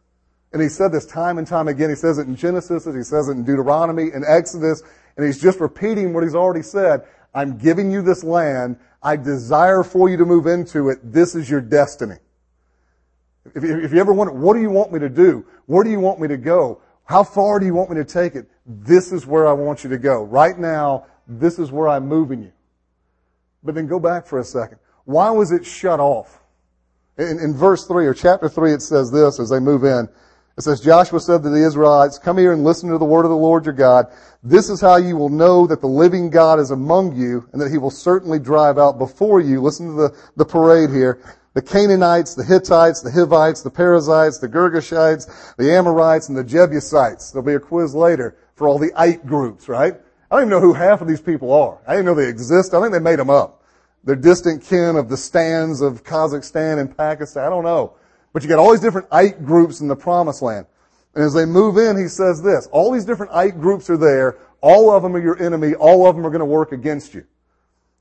and 0.54 0.62
he 0.62 0.68
said 0.68 0.92
this 0.92 1.04
time 1.04 1.38
and 1.38 1.46
time 1.46 1.66
again. 1.66 1.90
He 1.90 1.96
says 1.96 2.16
it 2.18 2.28
in 2.28 2.36
Genesis, 2.36 2.84
he 2.84 3.02
says 3.02 3.28
it 3.28 3.32
in 3.32 3.42
Deuteronomy, 3.44 4.04
in 4.14 4.22
Exodus, 4.24 4.84
and 5.16 5.26
he's 5.26 5.42
just 5.42 5.58
repeating 5.58 6.14
what 6.14 6.22
he's 6.22 6.36
already 6.36 6.62
said. 6.62 7.04
I'm 7.34 7.58
giving 7.58 7.90
you 7.90 8.02
this 8.02 8.22
land. 8.22 8.78
I 9.02 9.16
desire 9.16 9.82
for 9.82 10.08
you 10.08 10.16
to 10.16 10.24
move 10.24 10.46
into 10.46 10.90
it. 10.90 11.00
This 11.02 11.34
is 11.34 11.50
your 11.50 11.60
destiny. 11.60 12.14
If 13.46 13.64
if 13.64 13.92
you 13.92 13.98
ever 13.98 14.12
wonder, 14.12 14.32
what 14.32 14.54
do 14.54 14.60
you 14.60 14.70
want 14.70 14.92
me 14.92 15.00
to 15.00 15.08
do? 15.08 15.44
Where 15.66 15.82
do 15.82 15.90
you 15.90 15.98
want 15.98 16.20
me 16.20 16.28
to 16.28 16.36
go? 16.36 16.80
How 17.04 17.24
far 17.24 17.58
do 17.58 17.66
you 17.66 17.74
want 17.74 17.90
me 17.90 17.96
to 17.96 18.04
take 18.04 18.36
it? 18.36 18.48
This 18.64 19.10
is 19.12 19.26
where 19.26 19.48
I 19.48 19.52
want 19.52 19.82
you 19.82 19.90
to 19.90 19.98
go. 19.98 20.22
Right 20.22 20.56
now, 20.56 21.06
this 21.26 21.58
is 21.58 21.72
where 21.72 21.88
I'm 21.88 22.06
moving 22.06 22.40
you. 22.40 22.52
But 23.64 23.74
then 23.74 23.88
go 23.88 23.98
back 23.98 24.24
for 24.24 24.38
a 24.38 24.44
second. 24.44 24.78
Why 25.04 25.30
was 25.30 25.50
it 25.50 25.66
shut 25.66 25.98
off? 25.98 26.40
In, 27.18 27.40
in 27.40 27.54
verse 27.54 27.86
3 27.86 28.06
or 28.06 28.14
chapter 28.14 28.48
3, 28.48 28.72
it 28.72 28.82
says 28.82 29.10
this 29.10 29.40
as 29.40 29.50
they 29.50 29.58
move 29.58 29.84
in. 29.84 30.08
It 30.56 30.62
says, 30.62 30.80
Joshua 30.80 31.18
said 31.18 31.42
to 31.42 31.50
the 31.50 31.66
Israelites, 31.66 32.18
come 32.18 32.38
here 32.38 32.52
and 32.52 32.62
listen 32.62 32.88
to 32.90 32.98
the 32.98 33.04
word 33.04 33.24
of 33.24 33.30
the 33.30 33.36
Lord 33.36 33.64
your 33.64 33.74
God. 33.74 34.06
This 34.44 34.70
is 34.70 34.80
how 34.80 34.96
you 34.96 35.16
will 35.16 35.28
know 35.28 35.66
that 35.66 35.80
the 35.80 35.88
living 35.88 36.30
God 36.30 36.60
is 36.60 36.70
among 36.70 37.16
you 37.16 37.48
and 37.52 37.60
that 37.60 37.72
he 37.72 37.78
will 37.78 37.90
certainly 37.90 38.38
drive 38.38 38.78
out 38.78 38.98
before 38.98 39.40
you. 39.40 39.60
Listen 39.60 39.88
to 39.88 39.94
the, 39.94 40.16
the 40.36 40.44
parade 40.44 40.90
here. 40.90 41.20
The 41.54 41.62
Canaanites, 41.62 42.34
the 42.34 42.44
Hittites, 42.44 43.00
the 43.00 43.10
Hivites, 43.10 43.62
the 43.62 43.70
Perizzites, 43.70 44.38
the 44.38 44.48
Girgashites, 44.48 45.56
the 45.56 45.72
Amorites, 45.72 46.28
and 46.28 46.36
the 46.36 46.44
Jebusites. 46.44 47.30
There'll 47.30 47.46
be 47.46 47.54
a 47.54 47.60
quiz 47.60 47.94
later 47.94 48.36
for 48.54 48.68
all 48.68 48.78
the 48.78 48.92
Ite 48.96 49.26
groups, 49.26 49.68
right? 49.68 49.94
I 50.30 50.36
don't 50.36 50.48
even 50.48 50.50
know 50.50 50.60
who 50.60 50.72
half 50.72 51.00
of 51.00 51.08
these 51.08 51.20
people 51.20 51.52
are. 51.52 51.78
I 51.86 51.92
didn't 51.92 52.06
know 52.06 52.14
they 52.14 52.28
exist. 52.28 52.74
I 52.74 52.80
think 52.80 52.92
they 52.92 52.98
made 52.98 53.20
them 53.20 53.30
up. 53.30 53.62
They're 54.04 54.16
distant 54.16 54.64
kin 54.64 54.96
of 54.96 55.08
the 55.08 55.16
stands 55.16 55.80
of 55.80 56.04
Kazakhstan 56.04 56.78
and 56.78 56.96
Pakistan. 56.96 57.44
I 57.44 57.48
don't 57.48 57.64
know. 57.64 57.94
But 58.34 58.42
you 58.42 58.48
got 58.48 58.58
all 58.58 58.72
these 58.72 58.80
different 58.80 59.06
Ite 59.10 59.44
groups 59.44 59.80
in 59.80 59.88
the 59.88 59.96
promised 59.96 60.42
land. 60.42 60.66
And 61.14 61.24
as 61.24 61.32
they 61.32 61.46
move 61.46 61.78
in, 61.78 61.96
he 61.96 62.08
says 62.08 62.42
this, 62.42 62.66
all 62.72 62.90
these 62.90 63.04
different 63.04 63.32
Ite 63.32 63.58
groups 63.60 63.88
are 63.88 63.96
there. 63.96 64.36
All 64.60 64.90
of 64.90 65.02
them 65.04 65.14
are 65.14 65.20
your 65.20 65.40
enemy. 65.40 65.74
All 65.74 66.06
of 66.06 66.16
them 66.16 66.26
are 66.26 66.30
going 66.30 66.40
to 66.40 66.44
work 66.44 66.72
against 66.72 67.14
you. 67.14 67.24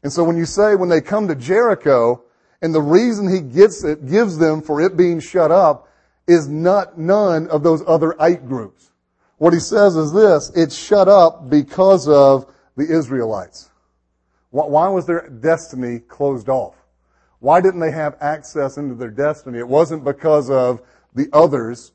And 0.01 0.11
so 0.11 0.23
when 0.23 0.35
you 0.35 0.45
say, 0.45 0.75
when 0.75 0.89
they 0.89 1.01
come 1.01 1.27
to 1.27 1.35
Jericho, 1.35 2.23
and 2.63 2.73
the 2.73 2.81
reason 2.81 3.31
he 3.31 3.41
gets 3.41 3.83
it, 3.83 4.07
gives 4.07 4.37
them 4.37 4.61
for 4.61 4.81
it 4.81 4.97
being 4.97 5.19
shut 5.19 5.51
up 5.51 5.87
is 6.27 6.47
not 6.47 6.97
none 6.97 7.47
of 7.47 7.61
those 7.61 7.83
other 7.85 8.19
Ite 8.19 8.47
groups. 8.47 8.91
What 9.37 9.53
he 9.53 9.59
says 9.59 9.95
is 9.95 10.13
this, 10.13 10.51
it's 10.55 10.75
shut 10.75 11.07
up 11.07 11.49
because 11.49 12.07
of 12.07 12.51
the 12.75 12.83
Israelites. 12.83 13.69
Why 14.49 14.87
was 14.87 15.05
their 15.05 15.29
destiny 15.29 15.99
closed 15.99 16.49
off? 16.49 16.75
Why 17.43 17.59
didn't 17.59 17.81
they 17.81 17.91
have 17.91 18.15
access 18.21 18.77
into 18.77 18.95
their 18.95 19.09
destiny? 19.09 19.59
It 19.59 19.67
wasn't 19.67 20.05
because 20.05 20.49
of 20.49 20.81
the 21.13 21.27
others. 21.33 21.91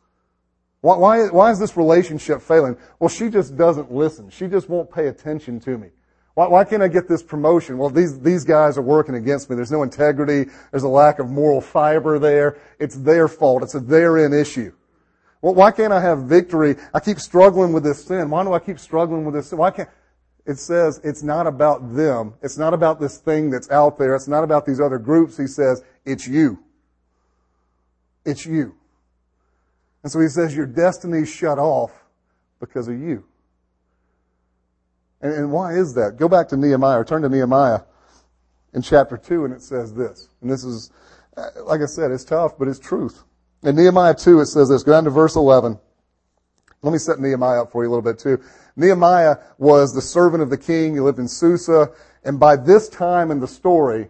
Why, 0.82 0.98
why, 0.98 1.28
why 1.28 1.50
is 1.50 1.58
this 1.58 1.74
relationship 1.74 2.42
failing? 2.42 2.76
Well, 2.98 3.08
she 3.08 3.30
just 3.30 3.56
doesn't 3.56 3.90
listen. 3.90 4.28
She 4.28 4.46
just 4.46 4.68
won't 4.68 4.92
pay 4.92 5.06
attention 5.06 5.58
to 5.60 5.78
me. 5.78 5.88
Why, 6.34 6.48
why 6.48 6.64
can't 6.64 6.82
I 6.82 6.88
get 6.88 7.08
this 7.08 7.22
promotion? 7.22 7.78
Well, 7.78 7.88
these, 7.88 8.20
these 8.20 8.44
guys 8.44 8.76
are 8.76 8.82
working 8.82 9.14
against 9.14 9.48
me. 9.48 9.56
There's 9.56 9.70
no 9.70 9.82
integrity. 9.82 10.50
There's 10.70 10.82
a 10.82 10.88
lack 10.88 11.18
of 11.18 11.30
moral 11.30 11.62
fiber 11.62 12.18
there. 12.18 12.58
It's 12.78 12.96
their 12.96 13.26
fault. 13.26 13.62
It's 13.62 13.74
a 13.74 13.80
therein 13.80 14.34
issue. 14.34 14.74
Well, 15.40 15.54
why 15.54 15.70
can't 15.70 15.94
I 15.94 16.00
have 16.02 16.24
victory? 16.24 16.76
I 16.92 17.00
keep 17.00 17.18
struggling 17.18 17.72
with 17.72 17.84
this 17.84 18.04
sin. 18.04 18.28
Why 18.28 18.44
do 18.44 18.52
I 18.52 18.58
keep 18.58 18.78
struggling 18.78 19.24
with 19.24 19.34
this 19.34 19.48
sin? 19.48 19.56
Why 19.56 19.70
can't, 19.70 19.88
it 20.48 20.58
says 20.58 20.98
it's 21.04 21.22
not 21.22 21.46
about 21.46 21.94
them. 21.94 22.32
It's 22.42 22.56
not 22.56 22.72
about 22.72 22.98
this 22.98 23.18
thing 23.18 23.50
that's 23.50 23.70
out 23.70 23.98
there. 23.98 24.16
It's 24.16 24.28
not 24.28 24.44
about 24.44 24.64
these 24.64 24.80
other 24.80 24.98
groups. 24.98 25.36
He 25.36 25.46
says 25.46 25.84
it's 26.06 26.26
you. 26.26 26.58
It's 28.24 28.46
you. 28.46 28.74
And 30.02 30.10
so 30.10 30.18
he 30.20 30.28
says 30.28 30.56
your 30.56 30.64
destiny's 30.64 31.28
shut 31.28 31.58
off 31.58 31.92
because 32.60 32.88
of 32.88 32.98
you. 32.98 33.24
And, 35.20 35.34
and 35.34 35.52
why 35.52 35.74
is 35.74 35.92
that? 35.94 36.16
Go 36.16 36.30
back 36.30 36.48
to 36.48 36.56
Nehemiah 36.56 37.00
or 37.00 37.04
turn 37.04 37.20
to 37.22 37.28
Nehemiah 37.28 37.80
in 38.72 38.80
chapter 38.80 39.18
2 39.18 39.44
and 39.44 39.52
it 39.52 39.60
says 39.60 39.92
this. 39.92 40.30
And 40.40 40.50
this 40.50 40.64
is, 40.64 40.90
uh, 41.36 41.48
like 41.64 41.82
I 41.82 41.86
said, 41.86 42.10
it's 42.10 42.24
tough, 42.24 42.52
but 42.58 42.68
it's 42.68 42.78
truth. 42.78 43.22
In 43.64 43.76
Nehemiah 43.76 44.14
2 44.14 44.40
it 44.40 44.46
says 44.46 44.70
this. 44.70 44.82
Go 44.82 44.92
down 44.92 45.04
to 45.04 45.10
verse 45.10 45.36
11. 45.36 45.78
Let 46.80 46.92
me 46.92 46.98
set 46.98 47.18
Nehemiah 47.18 47.62
up 47.62 47.72
for 47.72 47.82
you 47.82 47.90
a 47.90 47.92
little 47.92 48.02
bit 48.02 48.18
too. 48.18 48.42
Nehemiah 48.78 49.38
was 49.58 49.92
the 49.92 50.00
servant 50.00 50.42
of 50.42 50.50
the 50.50 50.56
king. 50.56 50.94
He 50.94 51.00
lived 51.00 51.18
in 51.18 51.28
Susa. 51.28 51.90
And 52.24 52.40
by 52.40 52.56
this 52.56 52.88
time 52.88 53.30
in 53.30 53.40
the 53.40 53.48
story, 53.48 54.08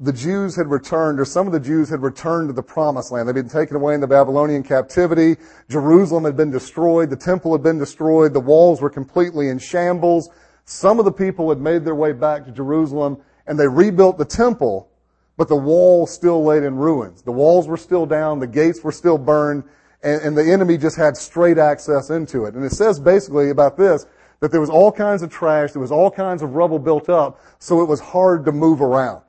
the 0.00 0.12
Jews 0.12 0.56
had 0.56 0.70
returned, 0.70 1.20
or 1.20 1.26
some 1.26 1.46
of 1.46 1.52
the 1.52 1.60
Jews 1.60 1.90
had 1.90 2.02
returned 2.02 2.48
to 2.48 2.54
the 2.54 2.62
promised 2.62 3.12
land. 3.12 3.28
They'd 3.28 3.34
been 3.34 3.50
taken 3.50 3.76
away 3.76 3.94
in 3.94 4.00
the 4.00 4.06
Babylonian 4.06 4.62
captivity. 4.62 5.36
Jerusalem 5.68 6.24
had 6.24 6.36
been 6.36 6.50
destroyed. 6.50 7.10
The 7.10 7.16
temple 7.16 7.52
had 7.52 7.62
been 7.62 7.78
destroyed. 7.78 8.32
The 8.32 8.40
walls 8.40 8.80
were 8.80 8.88
completely 8.88 9.50
in 9.50 9.58
shambles. 9.58 10.30
Some 10.64 10.98
of 10.98 11.04
the 11.04 11.12
people 11.12 11.50
had 11.50 11.60
made 11.60 11.84
their 11.84 11.94
way 11.94 12.12
back 12.12 12.46
to 12.46 12.50
Jerusalem, 12.50 13.18
and 13.46 13.58
they 13.58 13.68
rebuilt 13.68 14.16
the 14.16 14.24
temple, 14.24 14.88
but 15.36 15.48
the 15.48 15.56
wall 15.56 16.06
still 16.06 16.44
laid 16.44 16.62
in 16.62 16.76
ruins. 16.76 17.22
The 17.22 17.32
walls 17.32 17.68
were 17.68 17.76
still 17.76 18.06
down, 18.06 18.38
the 18.38 18.46
gates 18.46 18.82
were 18.82 18.92
still 18.92 19.18
burned, 19.18 19.64
and, 20.02 20.22
and 20.22 20.36
the 20.36 20.52
enemy 20.52 20.76
just 20.76 20.96
had 20.96 21.16
straight 21.16 21.58
access 21.58 22.10
into 22.10 22.44
it. 22.44 22.54
And 22.54 22.64
it 22.64 22.72
says 22.72 22.98
basically 22.98 23.50
about 23.50 23.76
this, 23.76 24.06
that 24.40 24.50
there 24.50 24.60
was 24.60 24.70
all 24.70 24.90
kinds 24.90 25.22
of 25.22 25.30
trash, 25.30 25.72
there 25.72 25.82
was 25.82 25.92
all 25.92 26.10
kinds 26.10 26.42
of 26.42 26.54
rubble 26.54 26.78
built 26.78 27.08
up, 27.08 27.40
so 27.58 27.82
it 27.82 27.84
was 27.88 28.00
hard 28.00 28.44
to 28.46 28.52
move 28.52 28.80
around. 28.80 29.22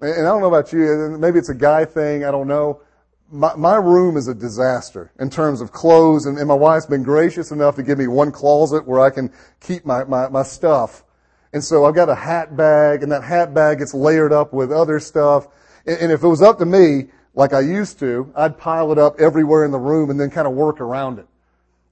And 0.00 0.26
I 0.26 0.30
don't 0.30 0.40
know 0.40 0.48
about 0.48 0.72
you, 0.72 1.16
maybe 1.18 1.38
it's 1.38 1.48
a 1.48 1.54
guy 1.54 1.84
thing, 1.84 2.24
I 2.24 2.30
don't 2.30 2.46
know. 2.46 2.82
My, 3.30 3.54
my 3.56 3.76
room 3.76 4.16
is 4.16 4.28
a 4.28 4.34
disaster 4.34 5.12
in 5.18 5.28
terms 5.28 5.60
of 5.60 5.72
clothes, 5.72 6.26
and, 6.26 6.38
and 6.38 6.48
my 6.48 6.54
wife's 6.54 6.86
been 6.86 7.02
gracious 7.02 7.50
enough 7.50 7.76
to 7.76 7.82
give 7.82 7.98
me 7.98 8.06
one 8.06 8.30
closet 8.30 8.86
where 8.86 9.00
I 9.00 9.10
can 9.10 9.32
keep 9.60 9.84
my, 9.84 10.04
my, 10.04 10.28
my 10.28 10.42
stuff. 10.42 11.04
And 11.52 11.64
so 11.64 11.84
I've 11.84 11.94
got 11.94 12.08
a 12.08 12.14
hat 12.14 12.56
bag, 12.56 13.02
and 13.02 13.10
that 13.12 13.24
hat 13.24 13.52
bag 13.54 13.78
gets 13.78 13.92
layered 13.92 14.32
up 14.32 14.52
with 14.52 14.70
other 14.70 15.00
stuff. 15.00 15.48
And, 15.86 15.98
and 15.98 16.12
if 16.12 16.22
it 16.22 16.28
was 16.28 16.42
up 16.42 16.58
to 16.58 16.66
me, 16.66 17.08
like 17.38 17.52
I 17.52 17.60
used 17.60 18.00
to, 18.00 18.32
I'd 18.34 18.58
pile 18.58 18.90
it 18.90 18.98
up 18.98 19.20
everywhere 19.20 19.64
in 19.64 19.70
the 19.70 19.78
room 19.78 20.10
and 20.10 20.18
then 20.18 20.28
kind 20.28 20.48
of 20.48 20.54
work 20.54 20.80
around 20.80 21.20
it. 21.20 21.26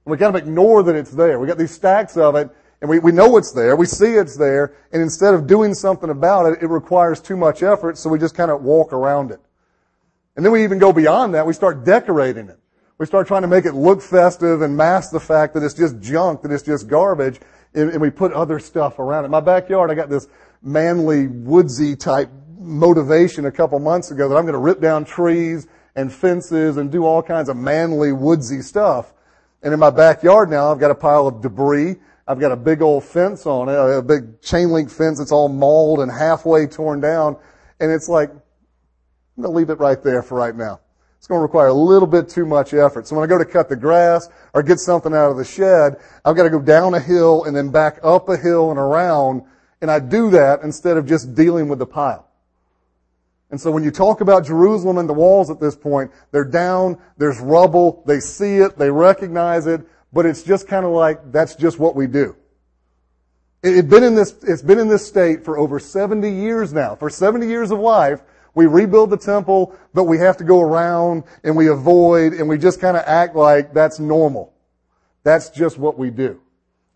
And 0.03 0.11
we 0.11 0.17
kind 0.17 0.35
of 0.35 0.41
ignore 0.41 0.83
that 0.83 0.93
it's 0.93 1.11
there. 1.11 1.39
We 1.39 1.47
got 1.47 1.57
these 1.57 1.71
stacks 1.71 2.17
of 2.17 2.35
it, 2.35 2.49
and 2.81 2.89
we, 2.89 2.99
we 2.99 3.13
know 3.13 3.37
it's 3.37 3.53
there, 3.53 3.77
we 3.77 3.85
see 3.85 4.15
it's 4.15 4.35
there, 4.35 4.75
and 4.91 5.01
instead 5.01 5.33
of 5.33 5.47
doing 5.47 5.73
something 5.73 6.09
about 6.09 6.47
it, 6.47 6.61
it 6.61 6.67
requires 6.67 7.21
too 7.21 7.37
much 7.37 7.63
effort, 7.63 7.97
so 7.97 8.09
we 8.09 8.19
just 8.19 8.35
kind 8.35 8.51
of 8.51 8.61
walk 8.61 8.91
around 8.91 9.31
it. 9.31 9.39
And 10.35 10.43
then 10.43 10.51
we 10.51 10.65
even 10.65 10.79
go 10.79 10.91
beyond 10.91 11.33
that, 11.33 11.47
we 11.47 11.53
start 11.53 11.85
decorating 11.85 12.49
it. 12.49 12.59
We 12.97 13.05
start 13.05 13.25
trying 13.25 13.43
to 13.43 13.47
make 13.47 13.63
it 13.63 13.73
look 13.73 14.01
festive 14.01 14.61
and 14.61 14.75
mask 14.75 15.11
the 15.11 15.19
fact 15.21 15.53
that 15.53 15.63
it's 15.63 15.75
just 15.75 16.01
junk, 16.01 16.41
that 16.41 16.51
it's 16.51 16.63
just 16.63 16.89
garbage, 16.89 17.39
and, 17.73 17.91
and 17.91 18.01
we 18.01 18.09
put 18.09 18.33
other 18.33 18.59
stuff 18.59 18.99
around 18.99 19.23
it. 19.23 19.27
In 19.27 19.31
my 19.31 19.39
backyard, 19.39 19.91
I 19.91 19.95
got 19.95 20.09
this 20.09 20.27
manly, 20.61 21.27
woodsy 21.27 21.95
type 21.95 22.29
motivation 22.67 23.45
a 23.45 23.51
couple 23.51 23.79
months 23.79 24.11
ago 24.11 24.29
that 24.29 24.35
I'm 24.35 24.43
going 24.43 24.53
to 24.53 24.59
rip 24.59 24.79
down 24.79 25.05
trees 25.05 25.67
and 25.95 26.11
fences 26.11 26.77
and 26.77 26.91
do 26.91 27.05
all 27.05 27.23
kinds 27.23 27.49
of 27.49 27.57
manly, 27.57 28.11
woodsy 28.11 28.61
stuff. 28.61 29.13
And 29.63 29.73
in 29.73 29.79
my 29.79 29.89
backyard 29.89 30.49
now, 30.49 30.71
I've 30.71 30.79
got 30.79 30.91
a 30.91 30.95
pile 30.95 31.27
of 31.27 31.41
debris 31.41 31.95
I've 32.27 32.39
got 32.39 32.51
a 32.51 32.57
big 32.57 32.81
old 32.81 33.05
fence 33.05 33.45
on 33.45 33.69
it, 33.69 33.97
a 33.97 34.01
big 34.01 34.41
chain 34.41 34.71
link 34.71 34.89
fence 34.89 35.19
that's 35.19 35.31
all 35.31 35.47
mauled 35.47 36.01
and 36.01 36.11
halfway 36.11 36.67
torn 36.67 36.99
down. 36.99 37.37
And 37.79 37.89
it's 37.89 38.09
like, 38.09 38.29
I'm 38.29 39.43
going 39.43 39.53
to 39.53 39.57
leave 39.57 39.69
it 39.69 39.79
right 39.79 40.01
there 40.03 40.21
for 40.21 40.37
right 40.37 40.55
now. 40.55 40.81
It's 41.17 41.27
going 41.27 41.39
to 41.39 41.43
require 41.43 41.67
a 41.67 41.73
little 41.73 42.07
bit 42.07 42.27
too 42.27 42.45
much 42.45 42.73
effort. 42.73 43.07
So 43.07 43.15
when 43.15 43.23
I 43.23 43.27
go 43.27 43.37
to 43.37 43.45
cut 43.45 43.69
the 43.69 43.77
grass 43.77 44.29
or 44.53 44.61
get 44.61 44.79
something 44.79 45.13
out 45.13 45.31
of 45.31 45.37
the 45.37 45.45
shed, 45.45 45.97
I've 46.25 46.35
got 46.35 46.43
to 46.43 46.49
go 46.49 46.61
down 46.61 46.93
a 46.93 46.99
hill 46.99 47.45
and 47.45 47.55
then 47.55 47.69
back 47.69 47.99
up 48.03 48.27
a 48.27 48.35
hill 48.35 48.71
and 48.71 48.79
around. 48.79 49.43
And 49.81 49.89
I 49.89 49.99
do 49.99 50.29
that 50.31 50.61
instead 50.63 50.97
of 50.97 51.05
just 51.05 51.33
dealing 51.33 51.69
with 51.69 51.79
the 51.79 51.85
pile. 51.85 52.26
And 53.49 53.59
so 53.59 53.71
when 53.71 53.83
you 53.83 53.91
talk 53.91 54.21
about 54.21 54.45
Jerusalem 54.45 54.97
and 54.97 55.07
the 55.07 55.13
walls 55.13 55.49
at 55.49 55.59
this 55.59 55.75
point, 55.75 56.11
they're 56.31 56.43
down, 56.43 56.97
there's 57.17 57.39
rubble, 57.39 58.03
they 58.05 58.19
see 58.19 58.57
it, 58.57 58.77
they 58.77 58.91
recognize 58.91 59.67
it, 59.67 59.81
but 60.11 60.25
it's 60.25 60.43
just 60.43 60.67
kind 60.67 60.85
of 60.85 60.91
like 60.91 61.31
that's 61.31 61.55
just 61.55 61.79
what 61.79 61.95
we 61.95 62.07
do. 62.07 62.35
It, 63.63 63.89
been 63.89 64.03
in 64.03 64.15
this, 64.15 64.35
it's 64.43 64.61
been 64.61 64.79
in 64.79 64.87
this 64.87 65.05
state 65.05 65.43
for 65.43 65.57
over 65.57 65.79
70 65.79 66.29
years 66.29 66.73
now. 66.73 66.95
For 66.95 67.09
70 67.09 67.47
years 67.47 67.71
of 67.71 67.79
life, 67.79 68.21
we 68.53 68.65
rebuild 68.65 69.11
the 69.11 69.17
temple, 69.17 69.75
but 69.93 70.05
we 70.05 70.17
have 70.17 70.37
to 70.37 70.43
go 70.43 70.61
around 70.61 71.23
and 71.43 71.55
we 71.55 71.67
avoid 71.67 72.33
and 72.33 72.49
we 72.49 72.57
just 72.57 72.81
kind 72.81 72.97
of 72.97 73.03
act 73.05 73.35
like 73.35 73.73
that's 73.73 73.99
normal. 73.99 74.53
That's 75.23 75.49
just 75.49 75.77
what 75.77 75.97
we 75.97 76.09
do. 76.09 76.41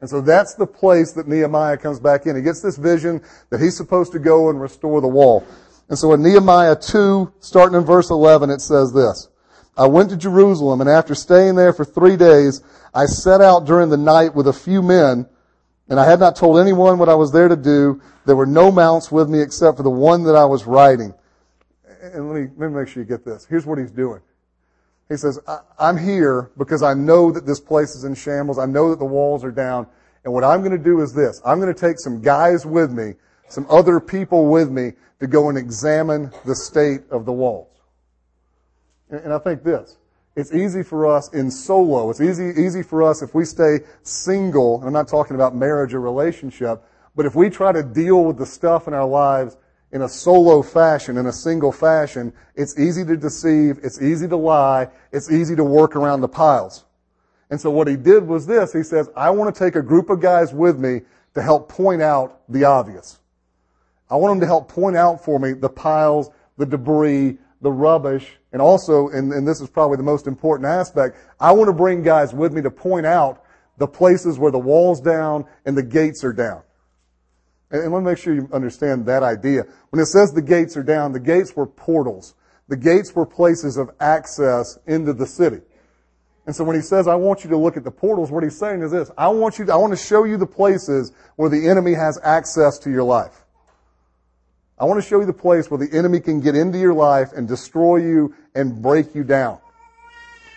And 0.02 0.10
so 0.10 0.22
that's 0.22 0.56
the 0.56 0.66
place 0.66 1.12
that 1.14 1.28
Nehemiah 1.28 1.78
comes 1.78 2.00
back 2.00 2.26
in. 2.26 2.36
He 2.36 2.42
gets 2.42 2.62
this 2.62 2.78
vision 2.78 3.22
that 3.52 3.62
he's 3.62 3.78
supposed 3.78 4.12
to 4.14 4.20
go 4.20 4.50
and 4.50 4.60
restore 4.60 5.00
the 5.00 5.08
wall. 5.08 5.46
And 5.92 6.00
so 6.00 6.14
in 6.14 6.24
Nehemiah 6.24 6.78
2, 6.78 7.34
starting 7.42 7.78
in 7.78 7.84
verse 7.84 8.12
11, 8.12 8.50
it 8.50 8.62
says 8.62 8.94
this. 8.94 9.28
I 9.76 9.88
went 9.88 10.10
to 10.12 10.16
Jerusalem 10.16 10.80
and 10.80 10.90
after 10.90 11.14
staying 11.14 11.56
there 11.56 11.74
for 11.74 11.84
three 11.84 12.16
days, 12.16 12.64
I 12.94 13.08
set 13.08 13.42
out 13.42 13.66
during 13.66 13.90
the 13.90 13.98
night 13.98 14.34
with 14.34 14.48
a 14.48 14.54
few 14.54 14.82
men 14.82 15.28
and 15.90 16.00
I 16.00 16.10
had 16.10 16.22
not 16.22 16.38
told 16.38 16.62
anyone 16.62 16.98
what 16.98 17.10
I 17.10 17.16
was 17.16 17.34
there 17.34 17.50
to 17.50 17.58
do. 17.58 18.02
There 18.26 18.38
were 18.38 18.46
no 18.46 18.72
mounts 18.72 19.12
with 19.12 19.30
me 19.30 19.42
except 19.42 19.76
for 19.76 19.84
the 19.84 19.90
one 19.90 20.24
that 20.24 20.34
I 20.34 20.46
was 20.46 20.64
riding. 20.64 21.14
And 22.02 22.32
let 22.32 22.42
me, 22.42 22.48
let 22.56 22.72
me 22.72 22.80
make 22.80 22.88
sure 22.88 23.04
you 23.04 23.10
get 23.10 23.26
this. 23.26 23.46
Here's 23.46 23.66
what 23.66 23.78
he's 23.78 23.92
doing. 23.92 24.22
He 25.10 25.18
says, 25.18 25.42
I'm 25.78 25.98
here 25.98 26.52
because 26.58 26.84
I 26.84 26.94
know 26.94 27.34
that 27.34 27.46
this 27.46 27.60
place 27.60 27.96
is 27.96 28.06
in 28.06 28.16
shambles. 28.16 28.60
I 28.60 28.66
know 28.66 28.92
that 28.92 29.00
the 29.00 29.04
walls 29.04 29.44
are 29.44 29.52
down. 29.52 29.88
And 30.24 30.32
what 30.32 30.46
I'm 30.46 30.62
going 30.62 30.72
to 30.72 30.82
do 30.82 31.02
is 31.02 31.14
this. 31.14 31.42
I'm 31.46 31.60
going 31.60 31.74
to 31.74 31.78
take 31.78 32.00
some 32.00 32.22
guys 32.22 32.66
with 32.66 32.94
me, 32.94 33.16
some 33.50 33.68
other 33.70 34.00
people 34.00 34.48
with 34.48 34.72
me 34.72 34.94
to 35.22 35.28
go 35.28 35.50
and 35.50 35.58
examine 35.58 36.32
the 36.46 36.56
state 36.56 37.02
of 37.12 37.26
the 37.26 37.32
walls. 37.32 37.70
And 39.12 39.32
I 39.32 39.38
think 39.38 39.64
this. 39.64 39.98
It's 40.36 40.52
easy 40.52 40.82
for 40.82 41.06
us 41.06 41.32
in 41.32 41.52
solo. 41.52 42.10
It's 42.10 42.20
easy, 42.20 42.54
easy 42.58 42.82
for 42.82 43.04
us 43.04 43.22
if 43.22 43.36
we 43.36 43.46
stay 43.46 43.82
single. 44.02 44.80
And 44.80 44.88
I'm 44.88 44.94
not 44.94 45.08
talking 45.08 45.36
about 45.36 45.56
marriage 45.56 45.94
or 45.94 46.02
relationship, 46.02 46.82
but 47.16 47.28
if 47.28 47.36
we 47.36 47.52
try 47.52 47.72
to 47.72 47.84
deal 47.84 48.24
with 48.24 48.38
the 48.38 48.46
stuff 48.48 48.88
in 48.88 48.96
our 48.96 49.08
lives 49.08 49.58
in 49.92 50.02
a 50.02 50.10
solo 50.10 50.64
fashion, 50.64 51.18
in 51.18 51.28
a 51.28 51.34
single 51.34 51.72
fashion, 51.72 52.34
it's 52.56 52.80
easy 52.80 53.06
to 53.06 53.16
deceive. 53.16 53.78
It's 53.84 54.02
easy 54.02 54.28
to 54.28 54.38
lie. 54.38 54.90
It's 55.12 55.32
easy 55.32 55.56
to 55.56 55.64
work 55.64 55.96
around 55.96 56.22
the 56.22 56.30
piles. 56.30 56.86
And 57.52 57.62
so 57.62 57.70
what 57.70 57.88
he 57.88 57.96
did 57.96 58.26
was 58.26 58.48
this. 58.48 58.74
He 58.74 58.82
says, 58.84 59.10
I 59.16 59.30
want 59.30 59.54
to 59.54 59.60
take 59.66 59.76
a 59.76 59.84
group 59.84 60.10
of 60.10 60.20
guys 60.20 60.52
with 60.52 60.80
me 60.80 61.02
to 61.36 61.44
help 61.44 61.70
point 61.70 62.02
out 62.02 62.42
the 62.50 62.64
obvious. 62.64 63.20
I 64.12 64.16
want 64.18 64.34
them 64.34 64.42
to 64.42 64.46
help 64.46 64.68
point 64.68 64.98
out 64.98 65.24
for 65.24 65.40
me 65.40 65.54
the 65.54 65.70
piles, 65.70 66.30
the 66.58 66.66
debris, 66.66 67.38
the 67.62 67.72
rubbish, 67.72 68.38
and 68.52 68.62
also, 68.62 69.08
and, 69.08 69.32
and 69.32 69.48
this 69.48 69.62
is 69.62 69.70
probably 69.70 69.96
the 69.96 70.04
most 70.04 70.28
important 70.28 70.68
aspect, 70.68 71.18
I 71.40 71.54
want 71.54 71.70
to 71.70 71.74
bring 71.74 72.04
guys 72.04 72.34
with 72.34 72.52
me 72.52 72.62
to 72.64 72.72
point 72.72 73.06
out 73.06 73.44
the 73.78 73.88
places 73.88 74.38
where 74.38 74.52
the 74.52 74.60
wall's 74.60 75.00
down 75.00 75.46
and 75.66 75.78
the 75.78 75.84
gates 75.84 76.24
are 76.26 76.34
down. 76.34 76.62
And, 77.72 77.84
and 77.84 77.94
let 77.94 78.00
me 78.00 78.06
make 78.06 78.18
sure 78.18 78.34
you 78.34 78.50
understand 78.52 79.06
that 79.06 79.24
idea. 79.24 79.64
When 79.92 80.02
it 80.02 80.08
says 80.08 80.34
the 80.34 80.42
gates 80.42 80.76
are 80.76 80.84
down, 80.84 81.14
the 81.14 81.20
gates 81.20 81.56
were 81.56 81.66
portals. 81.66 82.36
The 82.68 82.78
gates 82.78 83.16
were 83.16 83.26
places 83.26 83.78
of 83.78 83.92
access 84.02 84.78
into 84.88 85.14
the 85.14 85.26
city. 85.26 85.62
And 86.46 86.56
so 86.56 86.64
when 86.64 86.76
he 86.76 86.82
says, 86.82 87.08
I 87.08 87.16
want 87.16 87.44
you 87.44 87.50
to 87.52 87.58
look 87.58 87.78
at 87.78 87.84
the 87.84 87.92
portals, 87.92 88.32
what 88.32 88.44
he's 88.44 88.58
saying 88.58 88.82
is 88.82 88.92
this, 88.92 89.12
I 89.18 89.30
want 89.30 89.60
you 89.60 89.66
to, 89.66 89.74
I 89.74 89.76
want 89.78 89.94
to 89.94 90.04
show 90.04 90.26
you 90.26 90.38
the 90.38 90.48
places 90.48 91.14
where 91.36 91.50
the 91.50 91.70
enemy 91.70 91.94
has 91.94 92.20
access 92.24 92.78
to 92.80 92.90
your 92.90 93.04
life. 93.04 93.41
I 94.82 94.86
want 94.86 95.00
to 95.00 95.08
show 95.08 95.20
you 95.20 95.28
the 95.28 95.34
place 95.34 95.70
where 95.70 95.78
the 95.78 95.96
enemy 95.96 96.20
can 96.20 96.42
get 96.42 96.56
into 96.56 96.80
your 96.80 96.96
life 96.96 97.34
and 97.34 97.48
destroy 97.48 97.98
you 97.98 98.34
and 98.56 98.82
break 98.82 99.14
you 99.14 99.24
down. 99.24 99.60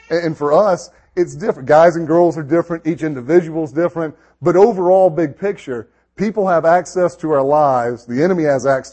And 0.08 0.34
for 0.34 0.54
us, 0.54 0.88
it's 1.14 1.36
different. 1.36 1.68
Guys 1.68 1.96
and 1.96 2.06
girls 2.06 2.38
are 2.38 2.42
different. 2.42 2.86
Each 2.86 3.02
individual 3.02 3.64
is 3.64 3.72
different. 3.72 4.16
But 4.40 4.56
overall, 4.56 5.10
big 5.10 5.38
picture, 5.38 5.90
people 6.16 6.48
have 6.48 6.64
access 6.64 7.14
to 7.16 7.32
our 7.32 7.42
lives. 7.42 8.06
The 8.06 8.22
enemy 8.22 8.44
has 8.44 8.64
access 8.64 8.92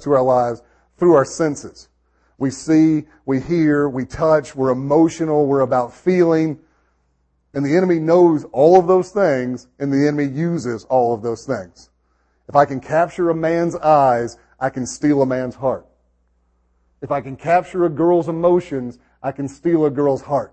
to 0.00 0.12
our 0.12 0.22
lives 0.22 0.62
through 0.98 1.14
our 1.14 1.24
senses. 1.24 1.88
We 2.36 2.50
see, 2.50 3.04
we 3.26 3.40
hear, 3.40 3.88
we 3.88 4.06
touch, 4.06 4.56
we're 4.56 4.70
emotional, 4.70 5.46
we're 5.46 5.60
about 5.60 5.94
feeling. 5.94 6.58
And 7.54 7.64
the 7.64 7.76
enemy 7.76 8.00
knows 8.00 8.42
all 8.50 8.76
of 8.76 8.88
those 8.88 9.12
things, 9.12 9.68
and 9.78 9.92
the 9.92 10.08
enemy 10.08 10.24
uses 10.24 10.84
all 10.86 11.14
of 11.14 11.22
those 11.22 11.46
things. 11.46 11.89
If 12.50 12.56
I 12.56 12.64
can 12.64 12.80
capture 12.80 13.30
a 13.30 13.34
man's 13.34 13.76
eyes, 13.76 14.36
I 14.58 14.70
can 14.70 14.84
steal 14.84 15.22
a 15.22 15.26
man's 15.26 15.54
heart. 15.54 15.86
If 17.00 17.12
I 17.12 17.20
can 17.20 17.36
capture 17.36 17.84
a 17.84 17.88
girl's 17.88 18.28
emotions, 18.28 18.98
I 19.22 19.30
can 19.30 19.46
steal 19.46 19.86
a 19.86 19.90
girl's 19.90 20.20
heart. 20.20 20.52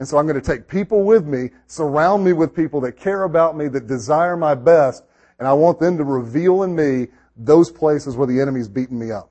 And 0.00 0.08
so 0.08 0.18
I'm 0.18 0.26
going 0.26 0.40
to 0.40 0.44
take 0.44 0.66
people 0.66 1.04
with 1.04 1.24
me, 1.24 1.50
surround 1.68 2.24
me 2.24 2.32
with 2.32 2.56
people 2.56 2.80
that 2.80 2.96
care 2.96 3.22
about 3.22 3.56
me, 3.56 3.68
that 3.68 3.86
desire 3.86 4.36
my 4.36 4.56
best, 4.56 5.04
and 5.38 5.46
I 5.46 5.52
want 5.52 5.78
them 5.78 5.96
to 5.96 6.02
reveal 6.02 6.64
in 6.64 6.74
me 6.74 7.06
those 7.36 7.70
places 7.70 8.16
where 8.16 8.26
the 8.26 8.40
enemy's 8.40 8.66
beating 8.66 8.98
me 8.98 9.12
up. 9.12 9.30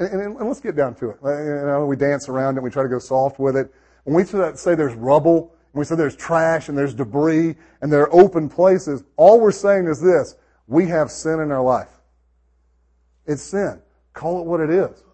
And, 0.00 0.08
and, 0.08 0.36
and 0.38 0.48
let's 0.48 0.60
get 0.60 0.74
down 0.74 0.96
to 0.96 1.10
it. 1.10 1.18
You 1.22 1.66
know, 1.66 1.86
we 1.86 1.94
dance 1.94 2.28
around 2.28 2.56
it, 2.56 2.64
we 2.64 2.70
try 2.70 2.82
to 2.82 2.88
go 2.88 2.98
soft 2.98 3.38
with 3.38 3.56
it. 3.56 3.72
When 4.02 4.16
we 4.16 4.24
say 4.24 4.74
there's 4.74 4.94
rubble, 4.94 5.54
we 5.78 5.84
say 5.84 5.96
there's 5.96 6.16
trash 6.16 6.68
and 6.68 6.76
there's 6.76 6.94
debris 6.94 7.54
and 7.82 7.92
there 7.92 8.02
are 8.02 8.14
open 8.14 8.48
places. 8.48 9.04
All 9.16 9.40
we're 9.40 9.52
saying 9.52 9.86
is 9.86 10.00
this. 10.00 10.36
We 10.66 10.86
have 10.88 11.10
sin 11.10 11.40
in 11.40 11.50
our 11.52 11.62
life. 11.62 11.90
It's 13.26 13.42
sin. 13.42 13.80
Call 14.12 14.40
it 14.40 14.46
what 14.46 14.60
it 14.60 14.70
is. 14.70 15.04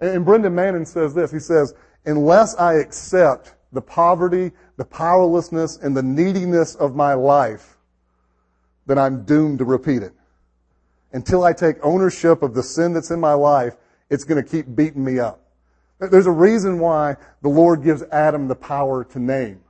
And 0.00 0.24
Brennan 0.24 0.54
Manning 0.54 0.84
says 0.84 1.14
this. 1.14 1.30
He 1.30 1.38
says, 1.38 1.74
unless 2.06 2.54
I 2.56 2.74
accept 2.74 3.54
the 3.72 3.82
poverty, 3.82 4.52
the 4.76 4.84
powerlessness, 4.84 5.76
and 5.78 5.96
the 5.96 6.02
neediness 6.02 6.74
of 6.74 6.94
my 6.94 7.14
life, 7.14 7.76
then 8.86 8.98
I'm 8.98 9.24
doomed 9.24 9.58
to 9.58 9.64
repeat 9.64 10.02
it. 10.02 10.14
Until 11.12 11.44
I 11.44 11.52
take 11.52 11.76
ownership 11.82 12.42
of 12.42 12.54
the 12.54 12.62
sin 12.62 12.92
that's 12.92 13.10
in 13.10 13.20
my 13.20 13.34
life, 13.34 13.76
it's 14.10 14.24
going 14.24 14.42
to 14.42 14.48
keep 14.48 14.74
beating 14.74 15.04
me 15.04 15.18
up. 15.18 15.40
There's 15.98 16.26
a 16.26 16.32
reason 16.32 16.78
why 16.78 17.16
the 17.42 17.48
Lord 17.48 17.82
gives 17.82 18.02
Adam 18.04 18.48
the 18.48 18.54
power 18.54 19.04
to 19.04 19.18
name. 19.18 19.60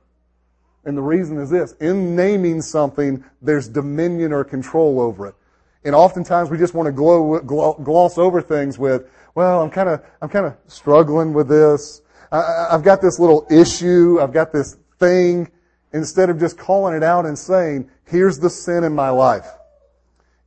And 0.85 0.97
the 0.97 1.01
reason 1.01 1.37
is 1.37 1.49
this. 1.49 1.73
In 1.73 2.15
naming 2.15 2.61
something, 2.61 3.23
there's 3.41 3.67
dominion 3.67 4.31
or 4.31 4.43
control 4.43 4.99
over 4.99 5.27
it. 5.27 5.35
And 5.83 5.95
oftentimes 5.95 6.49
we 6.49 6.57
just 6.57 6.73
want 6.73 6.87
to 6.87 6.91
glow, 6.91 7.39
gloss 7.39 8.17
over 8.17 8.41
things 8.41 8.77
with, 8.77 9.09
well, 9.35 9.61
I'm 9.61 9.69
kind 9.69 9.89
of, 9.89 10.03
I'm 10.21 10.29
kind 10.29 10.45
of 10.45 10.57
struggling 10.67 11.33
with 11.33 11.47
this. 11.47 12.01
I, 12.31 12.67
I've 12.71 12.83
got 12.83 13.01
this 13.01 13.19
little 13.19 13.47
issue. 13.49 14.19
I've 14.21 14.33
got 14.33 14.51
this 14.51 14.77
thing. 14.99 15.49
Instead 15.93 16.29
of 16.29 16.39
just 16.39 16.57
calling 16.57 16.95
it 16.95 17.03
out 17.03 17.25
and 17.25 17.37
saying, 17.37 17.89
here's 18.05 18.39
the 18.39 18.49
sin 18.49 18.83
in 18.83 18.93
my 18.93 19.09
life. 19.09 19.47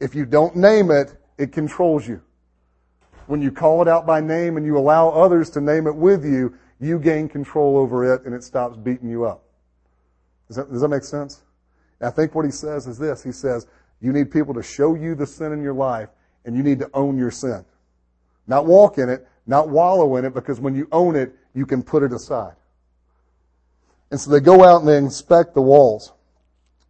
If 0.01 0.15
you 0.15 0.27
don't 0.27 0.57
name 0.57 0.91
it, 0.91 1.15
it 1.39 1.53
controls 1.53 2.07
you. 2.07 2.23
When 3.27 3.41
you 3.41 3.51
call 3.51 3.83
it 3.83 3.89
out 3.89 4.07
by 4.07 4.21
name 4.21 4.57
and 4.57 4.67
you 4.67 4.77
allow 4.77 5.09
others 5.09 5.51
to 5.51 5.61
name 5.61 5.87
it 5.87 5.95
with 5.95 6.25
you, 6.25 6.57
you 6.81 6.99
gain 6.99 7.29
control 7.29 7.77
over 7.77 8.13
it 8.13 8.25
and 8.25 8.35
it 8.35 8.45
stops 8.45 8.77
beating 8.77 9.09
you 9.09 9.25
up. 9.25 9.45
Does 10.53 10.57
that, 10.57 10.71
does 10.71 10.83
that 10.83 10.89
make 10.89 11.03
sense? 11.03 11.41
I 12.03 12.11
think 12.11 12.35
what 12.35 12.45
he 12.45 12.51
says 12.51 12.87
is 12.87 12.99
this. 12.99 13.23
He 13.23 13.33
says, 13.33 13.67
you 14.03 14.13
need 14.13 14.31
people 14.31 14.53
to 14.53 14.63
show 14.63 14.95
you 14.95 15.15
the 15.15 15.27
sin 15.27 15.51
in 15.51 15.63
your 15.63 15.73
life 15.73 16.11
and 16.45 16.55
you 16.55 16.63
need 16.63 16.79
to 16.81 16.91
own 16.93 17.17
your 17.17 17.31
sin. 17.31 17.65
Not 18.47 18.67
walk 18.67 18.99
in 18.99 19.09
it, 19.09 19.27
not 19.47 19.71
wallow 19.71 20.17
in 20.17 20.27
it, 20.27 20.35
because 20.35 20.61
when 20.61 20.75
you 20.75 20.89
own 20.93 21.17
it, 21.17 21.33
you 21.55 21.65
can 21.65 21.83
put 21.83 22.03
it 22.03 22.13
aside. 22.13 22.55
And 24.11 24.21
so 24.21 24.31
they 24.31 24.41
go 24.41 24.63
out 24.63 24.81
and 24.81 24.89
they 24.89 24.99
inspect 24.99 25.55
the 25.55 25.63
walls. 25.63 26.13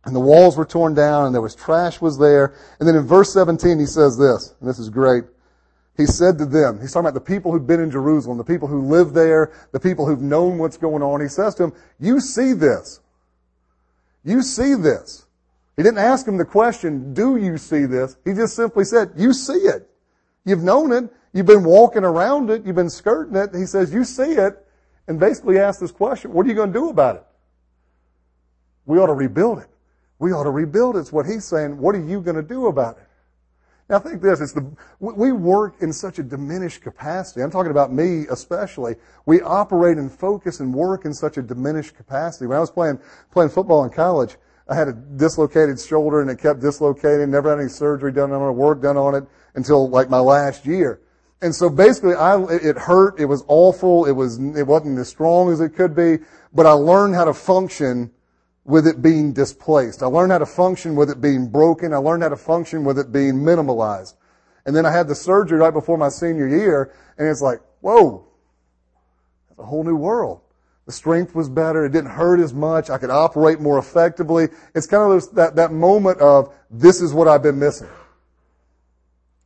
And 0.05 0.17
the 0.17 0.21
walls 0.21 0.57
were 0.57 0.65
torn 0.65 0.95
down 0.95 1.27
and 1.27 1.35
there 1.35 1.41
was 1.41 1.55
trash 1.55 2.01
was 2.01 2.19
there. 2.19 2.57
And 2.81 2.89
then 2.89 2.97
in 2.97 3.07
verse 3.07 3.33
17 3.33 3.79
he 3.79 3.87
says 3.87 4.19
this, 4.19 4.57
and 4.59 4.69
this 4.69 4.81
is 4.81 4.91
great. 4.91 5.23
He 5.97 6.07
said 6.07 6.39
to 6.39 6.47
them, 6.47 6.81
he's 6.81 6.93
talking 6.93 7.07
about 7.07 7.15
the 7.15 7.21
people 7.21 7.53
who've 7.53 7.67
been 7.67 7.81
in 7.81 7.91
Jerusalem, 7.91 8.39
the 8.39 8.45
people 8.45 8.67
who 8.67 8.81
live 8.81 9.13
there, 9.13 9.53
the 9.71 9.79
people 9.79 10.07
who've 10.07 10.23
known 10.23 10.59
what's 10.59 10.79
going 10.79 11.03
on. 11.03 11.21
He 11.21 11.29
says 11.29 11.55
to 11.57 11.65
them, 11.65 11.75
you 12.01 12.19
see 12.19 12.55
this. 12.55 13.02
You 14.25 14.43
see 14.43 14.75
this. 14.75 15.27
He 15.77 15.83
didn't 15.83 15.99
ask 15.99 16.27
him 16.27 16.37
the 16.37 16.45
question, 16.45 17.15
do 17.15 17.37
you 17.37 17.57
see 17.57 17.87
this? 17.87 18.17
He 18.25 18.35
just 18.35 18.55
simply 18.55 18.85
said, 18.85 19.13
you 19.17 19.33
see 19.33 19.55
it. 19.55 19.89
You've 20.45 20.63
known 20.63 20.93
it. 20.93 21.11
You've 21.33 21.47
been 21.47 21.65
walking 21.65 22.05
around 22.05 22.51
it. 22.51 22.65
You've 22.65 22.77
been 22.77 22.91
skirting 22.91 23.37
it. 23.37 23.55
He 23.55 23.65
says, 23.65 23.93
you 23.93 24.05
see 24.05 24.33
it. 24.33 24.65
And 25.09 25.19
basically 25.19 25.59
asked 25.59 25.81
this 25.81 25.91
question, 25.91 26.33
what 26.33 26.47
are 26.47 26.49
you 26.49 26.55
going 26.55 26.73
to 26.73 26.79
do 26.79 26.89
about 26.91 27.17
it? 27.17 27.25
We 28.87 28.99
ought 28.99 29.07
to 29.07 29.15
rebuild 29.15 29.59
it. 29.59 29.69
We 30.19 30.33
ought 30.33 30.45
to 30.45 30.51
rebuild 30.51 30.97
it. 30.97 31.01
It's 31.01 31.13
what 31.13 31.27
he's 31.27 31.45
saying. 31.45 31.79
What 31.79 31.95
are 31.95 32.05
you 32.05 32.21
going 32.21 32.37
to 32.37 32.43
do 32.43 32.67
about 32.67 32.99
it? 32.99 33.05
Now 33.93 33.99
think 33.99 34.23
this, 34.23 34.41
it's 34.41 34.55
the, 34.55 34.67
we 35.01 35.33
work 35.33 35.83
in 35.83 35.93
such 35.93 36.19
a 36.19 36.23
diminished 36.23 36.81
capacity. 36.81 37.43
I'm 37.43 37.51
talking 37.51 37.71
about 37.71 37.93
me 37.93 38.25
especially. 38.31 38.97
We 39.27 39.43
operate 39.43 39.99
and 39.99 40.11
focus 40.11 40.61
and 40.61 40.73
work 40.73 41.05
in 41.05 41.13
such 41.13 41.37
a 41.37 41.43
diminished 41.43 41.95
capacity. 41.95 42.47
When 42.47 42.57
I 42.57 42.61
was 42.61 42.71
playing, 42.71 43.01
playing 43.33 43.51
football 43.51 43.85
in 43.85 43.91
college, 43.91 44.37
I 44.67 44.77
had 44.77 44.89
a 44.89 44.95
dislocated 44.95 45.79
shoulder 45.79 46.23
and 46.23 46.31
it 46.31 46.39
kept 46.39 46.61
dislocating, 46.61 47.31
never 47.31 47.51
had 47.51 47.61
any 47.61 47.69
surgery 47.69 48.13
done 48.13 48.33
on 48.33 48.49
it, 48.49 48.53
work 48.53 48.81
done 48.81 48.97
on 48.97 49.15
it 49.15 49.25
until 49.57 49.91
like 49.91 50.09
my 50.09 50.21
last 50.21 50.65
year. 50.65 51.03
And 51.43 51.55
so 51.55 51.69
basically 51.69 52.15
I, 52.15 52.43
it 52.45 52.79
hurt, 52.79 53.21
it 53.21 53.27
was 53.27 53.45
awful, 53.47 54.07
it 54.07 54.13
was, 54.13 54.39
it 54.39 54.67
wasn't 54.67 54.99
as 55.01 55.11
strong 55.11 55.53
as 55.53 55.61
it 55.61 55.77
could 55.77 55.95
be, 55.95 56.21
but 56.55 56.65
I 56.65 56.73
learned 56.73 57.15
how 57.15 57.27
to 57.27 57.35
function 57.35 58.11
with 58.65 58.87
it 58.87 59.03
being 59.03 59.33
displaced. 59.33 60.03
I 60.03 60.07
learned 60.07 60.33
how 60.33 60.39
to 60.39 60.47
function 60.47 60.95
with 60.95 61.11
it 61.11 61.21
being 61.21 61.49
broken. 61.49 61.93
I 61.93 61.97
learned 61.97 62.23
how 62.23 62.29
to 62.29 62.37
function 62.37 62.85
with 62.85 62.99
it 62.99 63.13
being 63.13 63.35
minimalized. 63.35 64.15
And 64.65 64.77
then 64.77 64.87
I 64.87 64.93
had 64.93 65.09
the 65.09 65.15
surgery 65.15 65.59
right 65.59 65.73
before 65.73 65.99
my 65.99 66.09
senior 66.09 66.47
year, 66.47 66.95
and 67.19 67.27
it's 67.27 67.43
like, 67.43 67.61
whoa, 67.81 68.25
that's 69.49 69.59
a 69.59 69.65
whole 69.65 69.83
new 69.83 69.97
world. 69.97 70.41
The 70.87 70.93
strength 70.93 71.35
was 71.35 71.49
better. 71.49 71.85
It 71.85 71.93
didn't 71.93 72.11
hurt 72.11 72.41
as 72.41 72.53
much. 72.53 72.91
I 72.91 72.99
could 72.99 73.11
operate 73.11 73.61
more 73.61 73.79
effectively. 73.79 74.49
It's 74.75 74.87
kind 74.87 75.03
of 75.05 75.11
those, 75.11 75.31
that, 75.33 75.57
that 75.57 75.73
moment 75.73 76.21
of, 76.21 76.55
this 76.71 77.01
is 77.01 77.13
what 77.13 77.29
I've 77.29 77.43
been 77.43 77.59
missing. 77.59 77.89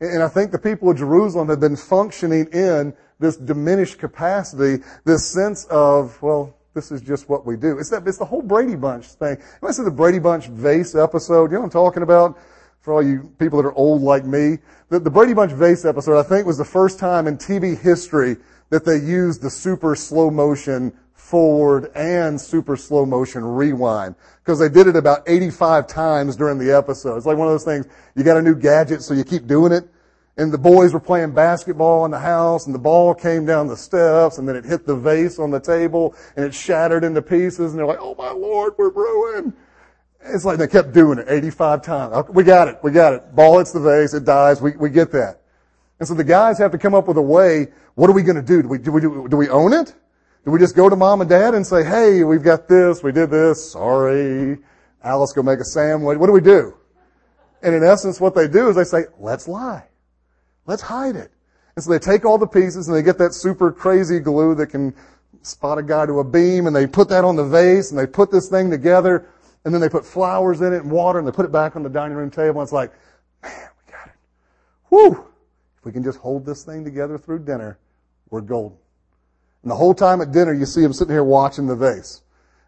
And 0.01 0.23
I 0.23 0.29
think 0.29 0.53
the 0.53 0.59
people 0.59 0.91
of 0.91 0.99
Jerusalem 0.99 1.49
have 1.49 1.61
been 1.61 1.77
functioning 1.77 2.49
in 2.53 2.95
this 3.19 3.37
diminished 3.37 3.99
capacity, 3.99 4.83
this 5.05 5.27
sense 5.27 5.65
of, 5.67 6.21
well, 6.23 6.56
this 6.77 6.93
is 6.93 7.01
just 7.01 7.29
what 7.29 7.45
we 7.45 7.57
do. 7.57 7.79
It's 7.79 7.89
that, 7.89 8.07
it's 8.07 8.19
the 8.19 8.25
whole 8.25 8.43
Brady 8.43 8.77
Bunch 8.77 9.07
thing. 9.07 9.39
You 9.39 9.69
might 9.69 9.75
the 9.75 9.91
Brady 9.91 10.21
Bunch 10.21 10.47
vase 10.47 10.95
episode. 10.95 11.51
You 11.51 11.55
know 11.55 11.61
what 11.61 11.65
I'm 11.65 11.71
talking 11.71 12.05
about? 12.05 12.39
For 12.83 12.93
all 12.93 13.03
you 13.03 13.33
people 13.39 13.61
that 13.61 13.67
are 13.67 13.75
old 13.75 14.03
like 14.03 14.25
me. 14.25 14.59
The, 14.91 15.01
the 15.01 15.11
Brady 15.11 15.33
Bunch 15.33 15.53
vase 15.53 15.85
episode, 15.85 16.21
I 16.21 16.23
think, 16.23 16.47
was 16.47 16.59
the 16.59 16.65
first 16.65 17.01
time 17.01 17.27
in 17.27 17.39
TV 17.39 17.77
history 17.77 18.37
that 18.69 18.85
they 18.85 18.99
used 18.99 19.43
the 19.43 19.51
super 19.51 19.97
slow 19.97 20.31
motion 20.31 20.93
forward 21.15 21.91
and 21.97 22.39
super 22.39 22.77
slow 22.77 23.07
motion 23.07 23.43
rewind. 23.43 24.15
Because 24.45 24.59
they 24.59 24.69
did 24.69 24.87
it 24.87 24.97
about 24.97 25.23
85 25.27 25.87
times 25.87 26.37
during 26.37 26.59
the 26.59 26.77
episode. 26.77 27.17
It's 27.17 27.27
like 27.27 27.39
one 27.39 27.49
of 27.49 27.55
those 27.55 27.65
things, 27.65 27.87
you 28.15 28.23
got 28.23 28.37
a 28.37 28.43
new 28.43 28.55
gadget, 28.55 29.03
so 29.03 29.15
you 29.15 29.25
keep 29.25 29.47
doing 29.47 29.73
it 29.73 29.89
and 30.37 30.53
the 30.53 30.59
boys 30.59 30.93
were 30.93 31.01
playing 31.01 31.33
basketball 31.33 32.05
in 32.05 32.11
the 32.11 32.19
house 32.19 32.67
and 32.67 32.75
the 32.75 32.79
ball 32.79 33.15
came 33.15 33.47
down 33.47 33.67
the 33.67 33.77
steps 33.77 34.39
and 34.39 34.47
then 34.47 34.55
it 34.55 34.65
hit 34.65 34.87
the 34.87 34.95
vase 34.95 35.39
on 35.39 35.51
the 35.51 35.61
table 35.61 36.15
and 36.37 36.45
it 36.45 36.55
shattered 36.55 37.05
into 37.05 37.23
pieces 37.23 37.73
and 37.73 37.79
they're 37.79 37.87
like, 37.87 38.01
oh 38.01 38.15
my 38.17 38.31
lord, 38.31 38.75
we're 38.77 38.91
ruined. 38.91 39.55
It's 40.21 40.45
like 40.45 40.59
they 40.59 40.67
kept 40.67 40.93
doing 40.93 41.19
it 41.19 41.27
85 41.29 41.83
times. 41.83 42.29
We 42.31 42.43
got 42.43 42.69
it. 42.69 42.79
We 42.83 42.91
got 42.91 43.15
it. 43.15 43.35
Ball 43.35 43.59
hits 43.59 43.73
the 43.73 43.81
vase. 43.81 44.13
It 44.13 44.25
dies. 44.25 44.61
We, 44.61 44.73
we 44.73 44.91
get 44.91 45.13
that. 45.13 45.41
And 45.99 46.07
so 46.07 46.15
the 46.15 46.25
guys 46.25 46.59
have 46.59 46.73
to 46.73 46.79
come 46.79 46.95
up 46.95 47.07
with 47.09 47.17
a 47.17 47.23
way. 47.23 47.69
What 47.95 48.11
are 48.11 48.13
we 48.13 48.23
going 48.23 48.37
to 48.37 48.43
do? 48.43 48.63
Do 48.63 48.69
we, 48.69 48.79
do 48.79 48.93
we, 48.93 49.01
do, 49.01 49.29
do 49.29 49.37
we 49.37 49.49
own 49.49 49.73
it? 49.73 49.95
Do 50.45 50.51
we 50.51 50.59
just 50.59 50.77
go 50.77 50.89
to 50.89 50.97
mom 50.97 51.21
and 51.23 51.31
dad 51.31 51.55
and 51.55 51.67
say, 51.67 51.85
hey, 51.85 52.23
we've 52.25 52.43
got 52.43 52.69
this. 52.69 53.03
We 53.03 53.13
did 53.13 53.31
this. 53.31 53.73
Sorry. 53.73 54.59
Alice, 55.03 55.33
go 55.33 55.43
make 55.43 55.61
a 55.61 55.65
sandwich. 55.65 56.19
What 56.19 56.27
do 56.27 56.33
we 56.33 56.41
do? 56.41 56.77
And 57.63 57.75
in 57.75 57.83
essence, 57.83 58.21
what 58.21 58.35
they 58.35 58.49
do 58.49 58.69
is 58.69 58.77
they 58.77 58.85
say, 58.85 59.05
let's 59.19 59.49
lie. 59.49 59.87
Let's 60.67 60.83
hide 60.83 61.17
it. 61.17 61.31
And 61.77 61.85
so 61.85 61.91
they 61.91 61.99
take 61.99 62.25
all 62.25 62.39
the 62.39 62.47
pieces 62.47 62.89
and 62.89 62.97
they 62.97 63.03
get 63.03 63.19
that 63.19 63.35
super 63.35 63.71
crazy 63.71 64.19
glue 64.19 64.55
that 64.57 64.69
can 64.69 64.95
spot 65.43 65.79
a 65.79 65.83
guy 65.83 66.07
to 66.07 66.21
a 66.21 66.25
beam 66.25 66.67
and 66.67 66.75
they 66.75 66.87
put 66.87 67.09
that 67.11 67.25
on 67.25 67.37
the 67.37 67.45
vase 67.45 67.91
and 67.91 67.99
they 67.99 68.07
put 68.07 68.31
this 68.31 68.49
thing 68.49 68.71
together 68.71 69.29
and 69.65 69.75
then 69.75 69.81
they 69.81 69.89
put 69.89 70.05
flowers 70.05 70.61
in 70.61 70.73
it 70.73 70.83
and 70.83 70.91
water 70.91 71.19
and 71.19 71.29
they 71.29 71.33
put 71.33 71.45
it 71.45 71.53
back 71.53 71.77
on 71.77 71.83
the 71.83 71.89
dining 71.89 72.17
room 72.17 72.31
table 72.31 72.61
and 72.61 72.67
it's 72.67 72.73
like, 72.73 72.93
man, 73.43 73.53
we 73.53 73.93
got 73.93 74.07
it. 74.07 74.15
Whew! 74.89 75.25
If 75.79 75.85
we 75.85 75.93
can 75.93 76.03
just 76.03 76.19
hold 76.19 76.47
this 76.47 76.65
thing 76.65 76.85
together 76.85 77.19
through 77.19 77.41
dinner, 77.41 77.79
we're 78.31 78.41
golden. 78.41 78.79
And 79.63 79.71
the 79.71 79.77
whole 79.77 79.95
time 79.95 80.21
at 80.21 80.33
dinner, 80.33 80.53
you 80.53 80.65
see 80.65 80.81
them 80.81 80.93
sitting 80.93 81.13
here 81.13 81.25
watching 81.25 81.67
the 81.67 81.77
vase. 81.77 82.23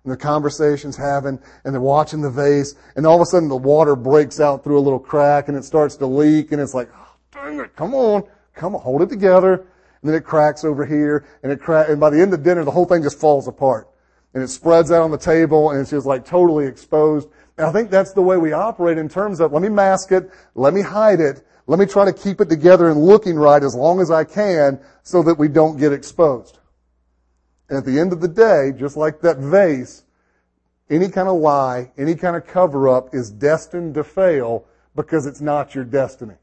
And 0.04 0.12
the 0.12 0.16
conversation's 0.16 0.96
having, 0.96 1.38
and 1.64 1.74
they're 1.74 1.80
watching 1.80 2.20
the 2.20 2.30
vase, 2.30 2.74
and 2.96 3.06
all 3.06 3.16
of 3.16 3.22
a 3.22 3.26
sudden 3.26 3.48
the 3.48 3.56
water 3.56 3.96
breaks 3.96 4.40
out 4.40 4.64
through 4.64 4.78
a 4.78 4.80
little 4.80 4.98
crack 4.98 5.48
and 5.48 5.56
it 5.56 5.64
starts 5.64 5.96
to 5.96 6.06
leak, 6.06 6.52
and 6.52 6.60
it's 6.60 6.74
like, 6.74 6.88
come 7.76 7.94
on, 7.94 8.24
come 8.54 8.74
on, 8.74 8.82
hold 8.82 9.02
it 9.02 9.08
together. 9.08 9.66
And 10.00 10.08
then 10.08 10.14
it 10.14 10.24
cracks 10.24 10.64
over 10.64 10.86
here, 10.86 11.26
and 11.42 11.50
it 11.50 11.60
crack, 11.60 11.88
and 11.88 11.98
by 11.98 12.10
the 12.10 12.20
end 12.20 12.32
of 12.32 12.42
dinner, 12.42 12.64
the 12.64 12.70
whole 12.70 12.84
thing 12.84 13.02
just 13.02 13.18
falls 13.18 13.48
apart. 13.48 13.88
And 14.32 14.42
it 14.42 14.48
spreads 14.48 14.92
out 14.92 15.02
on 15.02 15.10
the 15.10 15.18
table, 15.18 15.70
and 15.70 15.80
it's 15.80 15.90
just 15.90 16.06
like 16.06 16.24
totally 16.24 16.66
exposed. 16.66 17.28
And 17.56 17.66
I 17.66 17.72
think 17.72 17.90
that's 17.90 18.12
the 18.12 18.22
way 18.22 18.36
we 18.36 18.52
operate 18.52 18.98
in 18.98 19.08
terms 19.08 19.40
of, 19.40 19.52
let 19.52 19.62
me 19.62 19.68
mask 19.68 20.12
it, 20.12 20.30
let 20.54 20.72
me 20.72 20.82
hide 20.82 21.20
it, 21.20 21.44
let 21.66 21.80
me 21.80 21.86
try 21.86 22.04
to 22.04 22.12
keep 22.12 22.40
it 22.40 22.48
together 22.48 22.88
and 22.88 23.02
looking 23.02 23.34
right 23.34 23.62
as 23.62 23.74
long 23.74 24.00
as 24.00 24.10
I 24.10 24.22
can 24.22 24.80
so 25.02 25.22
that 25.24 25.38
we 25.38 25.48
don't 25.48 25.76
get 25.76 25.92
exposed. 25.92 26.58
And 27.68 27.76
at 27.76 27.84
the 27.84 27.98
end 27.98 28.12
of 28.12 28.20
the 28.20 28.28
day, 28.28 28.72
just 28.78 28.96
like 28.96 29.20
that 29.22 29.38
vase, 29.38 30.04
any 30.88 31.08
kind 31.08 31.28
of 31.28 31.36
lie, 31.36 31.92
any 31.98 32.14
kind 32.14 32.36
of 32.36 32.46
cover 32.46 32.88
up 32.88 33.14
is 33.14 33.30
destined 33.30 33.94
to 33.94 34.04
fail 34.04 34.64
because 34.94 35.26
it's 35.26 35.40
not 35.40 35.74
your 35.74 35.84
destiny. 35.84 36.36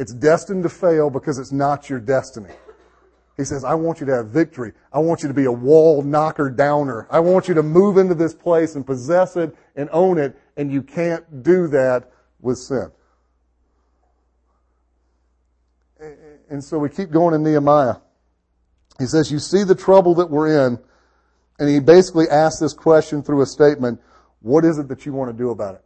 It's 0.00 0.14
destined 0.14 0.62
to 0.62 0.70
fail 0.70 1.10
because 1.10 1.38
it's 1.38 1.52
not 1.52 1.90
your 1.90 2.00
destiny. 2.00 2.54
He 3.36 3.44
says, 3.44 3.64
I 3.64 3.74
want 3.74 4.00
you 4.00 4.06
to 4.06 4.14
have 4.14 4.28
victory. 4.28 4.72
I 4.94 4.98
want 4.98 5.20
you 5.20 5.28
to 5.28 5.34
be 5.34 5.44
a 5.44 5.52
wall 5.52 6.00
knocker 6.00 6.48
downer. 6.48 7.06
I 7.10 7.20
want 7.20 7.48
you 7.48 7.54
to 7.54 7.62
move 7.62 7.98
into 7.98 8.14
this 8.14 8.32
place 8.32 8.76
and 8.76 8.86
possess 8.86 9.36
it 9.36 9.54
and 9.76 9.90
own 9.92 10.16
it, 10.16 10.38
and 10.56 10.72
you 10.72 10.82
can't 10.82 11.42
do 11.42 11.66
that 11.68 12.10
with 12.40 12.56
sin. 12.56 12.90
And 16.48 16.64
so 16.64 16.78
we 16.78 16.88
keep 16.88 17.10
going 17.10 17.34
in 17.34 17.42
Nehemiah. 17.42 17.96
He 18.98 19.04
says, 19.04 19.30
You 19.30 19.38
see 19.38 19.64
the 19.64 19.74
trouble 19.74 20.14
that 20.14 20.30
we're 20.30 20.66
in. 20.66 20.78
And 21.58 21.68
he 21.68 21.78
basically 21.78 22.26
asks 22.30 22.58
this 22.58 22.72
question 22.72 23.22
through 23.22 23.42
a 23.42 23.46
statement 23.46 24.00
What 24.40 24.64
is 24.64 24.78
it 24.78 24.88
that 24.88 25.04
you 25.04 25.12
want 25.12 25.30
to 25.30 25.36
do 25.36 25.50
about 25.50 25.74
it? 25.74 25.84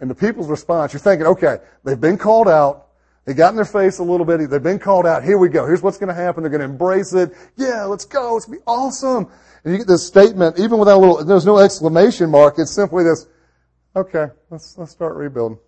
And 0.00 0.08
the 0.08 0.14
people's 0.14 0.48
response, 0.48 0.92
you're 0.92 1.00
thinking, 1.00 1.26
okay, 1.26 1.58
they've 1.84 2.00
been 2.00 2.18
called 2.18 2.48
out. 2.48 2.86
They 3.24 3.34
got 3.34 3.50
in 3.50 3.56
their 3.56 3.64
face 3.64 3.98
a 3.98 4.02
little 4.02 4.24
bit. 4.24 4.48
They've 4.48 4.62
been 4.62 4.78
called 4.78 5.06
out. 5.06 5.22
Here 5.22 5.36
we 5.36 5.48
go. 5.48 5.66
Here's 5.66 5.82
what's 5.82 5.98
going 5.98 6.08
to 6.08 6.14
happen. 6.14 6.42
They're 6.42 6.50
going 6.50 6.60
to 6.60 6.66
embrace 6.66 7.12
it. 7.12 7.32
Yeah, 7.56 7.84
let's 7.84 8.04
go. 8.04 8.36
It's 8.36 8.46
going 8.46 8.58
to 8.58 8.64
be 8.64 8.66
awesome. 8.66 9.28
And 9.64 9.72
you 9.72 9.78
get 9.78 9.86
this 9.86 10.06
statement, 10.06 10.58
even 10.58 10.78
without 10.78 10.96
a 10.96 11.00
little, 11.00 11.24
there's 11.24 11.44
no 11.44 11.58
exclamation 11.58 12.30
mark. 12.30 12.54
It's 12.58 12.70
simply 12.70 13.04
this, 13.04 13.26
okay, 13.94 14.28
let's, 14.50 14.78
let's 14.78 14.92
start 14.92 15.16
rebuilding. 15.16 15.58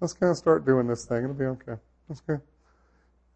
Let's 0.00 0.12
kind 0.12 0.30
of 0.30 0.36
start 0.36 0.66
doing 0.66 0.86
this 0.86 1.04
thing. 1.04 1.24
It'll 1.24 1.34
be 1.34 1.46
okay. 1.46 1.74
That's 2.08 2.20
good. 2.20 2.40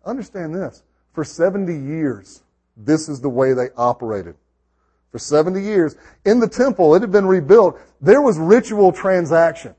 Understand 0.04 0.54
this. 0.54 0.82
For 1.12 1.24
70 1.24 1.72
years, 1.72 2.42
this 2.76 3.08
is 3.08 3.20
the 3.20 3.28
way 3.28 3.54
they 3.54 3.70
operated. 3.76 4.36
For 5.10 5.18
70 5.18 5.62
years. 5.62 5.96
In 6.24 6.40
the 6.40 6.48
temple, 6.48 6.94
it 6.94 7.02
had 7.02 7.10
been 7.10 7.26
rebuilt. 7.26 7.80
There 8.00 8.20
was 8.20 8.38
ritual 8.38 8.92
transaction. 8.92 9.74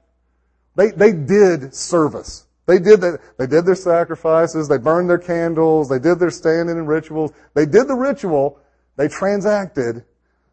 They, 0.77 0.91
they 0.91 1.11
did 1.11 1.73
service. 1.73 2.45
They 2.67 2.79
did 2.79 3.01
that. 3.01 3.19
They 3.37 3.47
did 3.47 3.65
their 3.65 3.75
sacrifices. 3.75 4.67
They 4.67 4.77
burned 4.77 5.09
their 5.09 5.17
candles. 5.17 5.89
They 5.89 5.99
did 5.99 6.19
their 6.19 6.29
standing 6.29 6.77
and 6.77 6.87
rituals. 6.87 7.31
They 7.55 7.65
did 7.65 7.87
the 7.87 7.95
ritual. 7.95 8.59
They 8.95 9.07
transacted, 9.07 10.05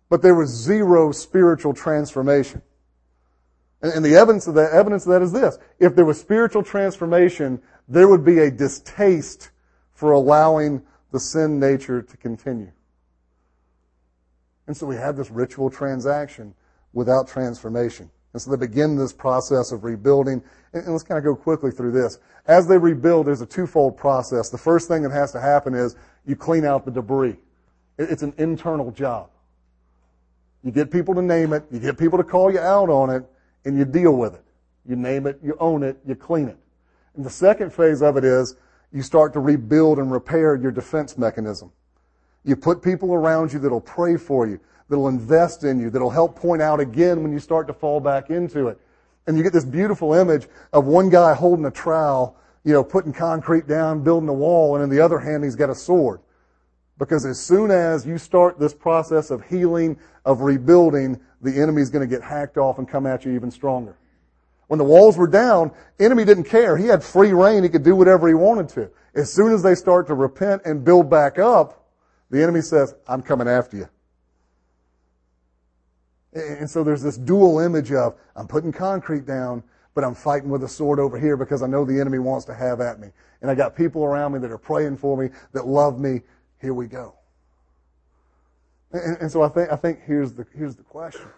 but 0.09 0.23
there 0.23 0.35
was 0.35 0.51
zero 0.51 1.13
spiritual 1.13 1.75
transformation. 1.75 2.63
And, 3.83 3.93
and 3.93 4.05
the 4.05 4.17
evidence 4.17 4.47
of 4.47 4.55
that, 4.55 4.73
evidence 4.73 5.07
of 5.07 5.13
that 5.13 5.23
is 5.23 5.33
this. 5.33 5.59
If 5.79 5.95
there 5.95 6.05
was 6.05 6.21
spiritual 6.21 6.63
transformation, 6.63 7.61
there 7.89 8.09
would 8.09 8.25
be 8.25 8.39
a 8.39 8.51
distaste 8.51 9.51
for 9.93 10.13
allowing 10.13 10.83
the 11.13 11.21
sin 11.21 11.61
nature 11.61 12.03
to 12.03 12.17
continue. 12.17 12.73
And 14.67 14.77
so 14.77 14.87
we 14.87 14.97
have 14.97 15.17
this 15.17 15.31
ritual 15.31 15.71
transaction 15.71 16.55
without 16.93 17.29
transformation. 17.29 18.11
And 18.35 18.43
so 18.43 18.51
they 18.51 18.57
begin 18.57 18.97
this 18.97 19.13
process 19.13 19.73
of 19.73 19.85
rebuilding. 19.85 20.43
And 20.73 20.89
let's 20.89 21.05
kind 21.05 21.19
of 21.19 21.25
go 21.25 21.37
quickly 21.37 21.71
through 21.71 21.93
this. 21.93 22.19
As 22.47 22.67
they 22.67 22.77
rebuild, 22.77 23.27
there's 23.27 23.41
a 23.41 23.47
twofold 23.47 23.97
process. 23.97 24.51
The 24.51 24.59
first 24.59 24.89
thing 24.89 25.03
that 25.05 25.13
has 25.13 25.33
to 25.33 25.41
happen 25.41 25.73
is 25.73 25.95
you 26.27 26.35
clean 26.35 26.65
out 26.65 26.85
the 26.85 26.91
debris. 26.91 27.37
It's 27.97 28.23
an 28.23 28.35
internal 28.37 28.91
job. 28.91 29.31
You 30.65 30.73
get 30.73 30.91
people 30.91 31.15
to 31.15 31.23
name 31.23 31.53
it, 31.53 31.65
you 31.71 31.79
get 31.79 31.97
people 31.97 32.19
to 32.19 32.25
call 32.25 32.51
you 32.51 32.59
out 32.59 32.91
on 32.91 33.09
it, 33.11 33.25
and 33.65 33.79
you 33.79 33.85
deal 33.85 34.17
with 34.17 34.35
it. 34.35 34.43
You 34.85 34.97
name 34.97 35.27
it, 35.27 35.39
you 35.43 35.57
own 35.61 35.83
it, 35.83 35.99
you 36.07 36.15
clean 36.15 36.49
it. 36.49 36.57
And 37.15 37.25
the 37.25 37.31
second 37.31 37.73
phase 37.73 38.03
of 38.03 38.17
it 38.17 38.25
is 38.25 38.57
you 38.93 39.03
start 39.03 39.33
to 39.35 39.41
rebuild 39.41 39.99
and 39.99 40.11
repair 40.11 40.57
your 40.57 40.73
defense 40.73 41.17
mechanism. 41.17 41.71
You 42.45 42.57
put 42.57 42.83
people 42.83 43.15
around 43.15 43.53
you 43.53 43.59
that'll 43.61 43.81
pray 43.81 44.17
for 44.17 44.47
you, 44.47 44.59
that'll 44.89 45.09
invest 45.09 45.65
in 45.65 45.81
you, 45.81 45.91
that'll 45.91 46.11
help 46.11 46.37
point 46.37 46.63
out 46.63 46.81
again 46.81 47.23
when 47.23 47.33
you 47.33 47.39
start 47.39 47.67
to 47.67 47.73
fall 47.73 48.01
back 48.01 48.31
into 48.31 48.69
it. 48.69 48.79
And 49.27 49.37
you 49.37 49.43
get 49.43 49.53
this 49.53 49.65
beautiful 49.65 50.13
image 50.15 50.49
of 50.73 50.87
one 50.87 51.09
guy 51.09 51.35
holding 51.35 51.65
a 51.65 51.71
trowel, 51.71 52.37
you 52.65 52.73
know, 52.73 52.85
putting 52.85 53.13
concrete 53.13 53.67
down, 53.67 54.03
building 54.03 54.29
a 54.29 54.35
wall, 54.35 54.75
and 54.75 54.85
in 54.85 54.91
the 54.91 55.01
other 55.01 55.19
hand 55.19 55.45
he's 55.45 55.57
got 55.57 55.71
a 55.71 55.75
sword. 55.75 56.21
Because 56.99 57.27
as 57.27 57.41
soon 57.41 57.71
as 57.71 58.07
you 58.07 58.19
start 58.19 58.59
this 58.59 58.75
process 58.75 59.31
of 59.31 59.43
healing, 59.45 59.99
of 60.25 60.43
rebuilding, 60.43 61.21
the 61.41 61.61
enemy's 61.61 61.91
going 61.91 62.09
to 62.09 62.13
get 62.13 62.23
hacked 62.23 62.57
off 62.57 62.79
and 62.79 62.89
come 62.89 63.07
at 63.07 63.25
you 63.25 63.33
even 63.33 63.51
stronger. 63.51 63.97
When 64.69 64.79
the 64.79 64.85
walls 64.85 65.17
were 65.17 65.27
down, 65.27 65.73
enemy 65.99 66.25
didn't 66.25 66.45
care. 66.45 66.77
He 66.77 66.87
had 66.87 67.03
free 67.03 67.33
reign. 67.33 67.63
He 67.63 67.69
could 67.69 67.83
do 67.83 67.97
whatever 67.97 68.29
he 68.29 68.35
wanted 68.35 68.69
to. 68.71 68.91
As 69.15 69.33
soon 69.33 69.53
as 69.53 69.63
they 69.63 69.75
start 69.75 70.07
to 70.07 70.15
repent 70.15 70.63
and 70.65 70.85
build 70.85 71.11
back 71.11 71.39
up, 71.39 71.87
the 72.31 72.43
enemy 72.43 72.63
says, 72.63 72.95
I'm 73.07 73.23
coming 73.23 73.49
after 73.49 73.77
you. 73.77 73.89
And 76.35 76.69
so 76.69 76.83
there's 76.83 77.03
this 77.03 77.17
dual 77.17 77.61
image 77.61 77.93
of, 77.93 78.15
I'm 78.35 78.49
putting 78.49 78.73
concrete 78.73 79.25
down, 79.25 79.63
but 79.95 80.03
I'm 80.03 80.15
fighting 80.15 80.51
with 80.51 80.65
a 80.65 80.69
sword 80.69 80.99
over 80.99 81.19
here 81.19 81.37
because 81.37 81.63
I 81.63 81.67
know 81.67 81.85
the 81.85 82.01
enemy 82.01 82.19
wants 82.19 82.45
to 82.47 82.55
have 82.55 82.81
at 82.81 82.99
me. 82.99 83.09
And 83.41 83.51
I 83.51 83.55
got 83.55 83.77
people 83.77 84.05
around 84.05 84.33
me 84.33 84.41
that 84.41 84.51
are 84.51 84.59
praying 84.59 84.97
for 84.97 85.17
me, 85.17 85.31
that 85.53 85.67
love 85.67 86.01
me. 86.01 86.23
Here 86.61 86.75
we 86.75 86.87
go. 86.87 87.15
And, 88.93 89.17
and 89.19 89.31
so 89.31 89.43
I 89.43 89.49
think, 89.49 89.71
I 89.71 89.77
think 89.77 90.01
here's 90.05 90.33
the, 90.33 90.47
here's 90.57 90.75
the 90.75 90.83
question. 90.83 91.29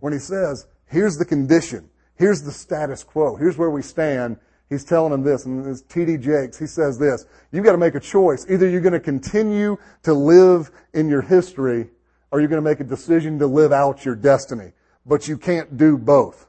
When 0.00 0.12
he 0.12 0.18
says, 0.18 0.66
here's 0.86 1.16
the 1.16 1.24
condition, 1.24 1.88
here's 2.16 2.42
the 2.42 2.50
status 2.50 3.04
quo, 3.04 3.36
here's 3.36 3.56
where 3.56 3.70
we 3.70 3.82
stand, 3.82 4.38
He's 4.72 4.84
telling 4.84 5.10
them 5.12 5.22
this, 5.22 5.44
and 5.44 5.66
it's 5.66 5.82
T.D. 5.82 6.16
Jakes. 6.16 6.58
He 6.58 6.66
says 6.66 6.98
this, 6.98 7.26
you've 7.52 7.62
got 7.62 7.72
to 7.72 7.78
make 7.78 7.94
a 7.94 8.00
choice. 8.00 8.46
Either 8.48 8.66
you're 8.66 8.80
going 8.80 8.94
to 8.94 9.00
continue 9.00 9.76
to 10.02 10.14
live 10.14 10.70
in 10.94 11.10
your 11.10 11.20
history, 11.20 11.90
or 12.32 12.40
you're 12.40 12.48
going 12.48 12.62
to 12.62 12.68
make 12.68 12.80
a 12.80 12.84
decision 12.84 13.38
to 13.38 13.46
live 13.46 13.72
out 13.72 14.04
your 14.04 14.16
destiny. 14.16 14.72
But 15.04 15.28
you 15.28 15.36
can't 15.36 15.76
do 15.76 15.98
both. 15.98 16.46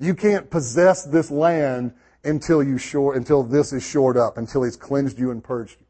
You 0.00 0.14
can't 0.14 0.50
possess 0.50 1.04
this 1.04 1.30
land 1.30 1.94
until 2.24 2.62
you 2.62 2.78
shore, 2.78 3.14
until 3.14 3.44
this 3.44 3.72
is 3.72 3.86
shored 3.86 4.16
up, 4.16 4.38
until 4.38 4.64
he's 4.64 4.76
cleansed 4.76 5.18
you 5.18 5.30
and 5.30 5.42
purged 5.42 5.80
you. 5.80 5.86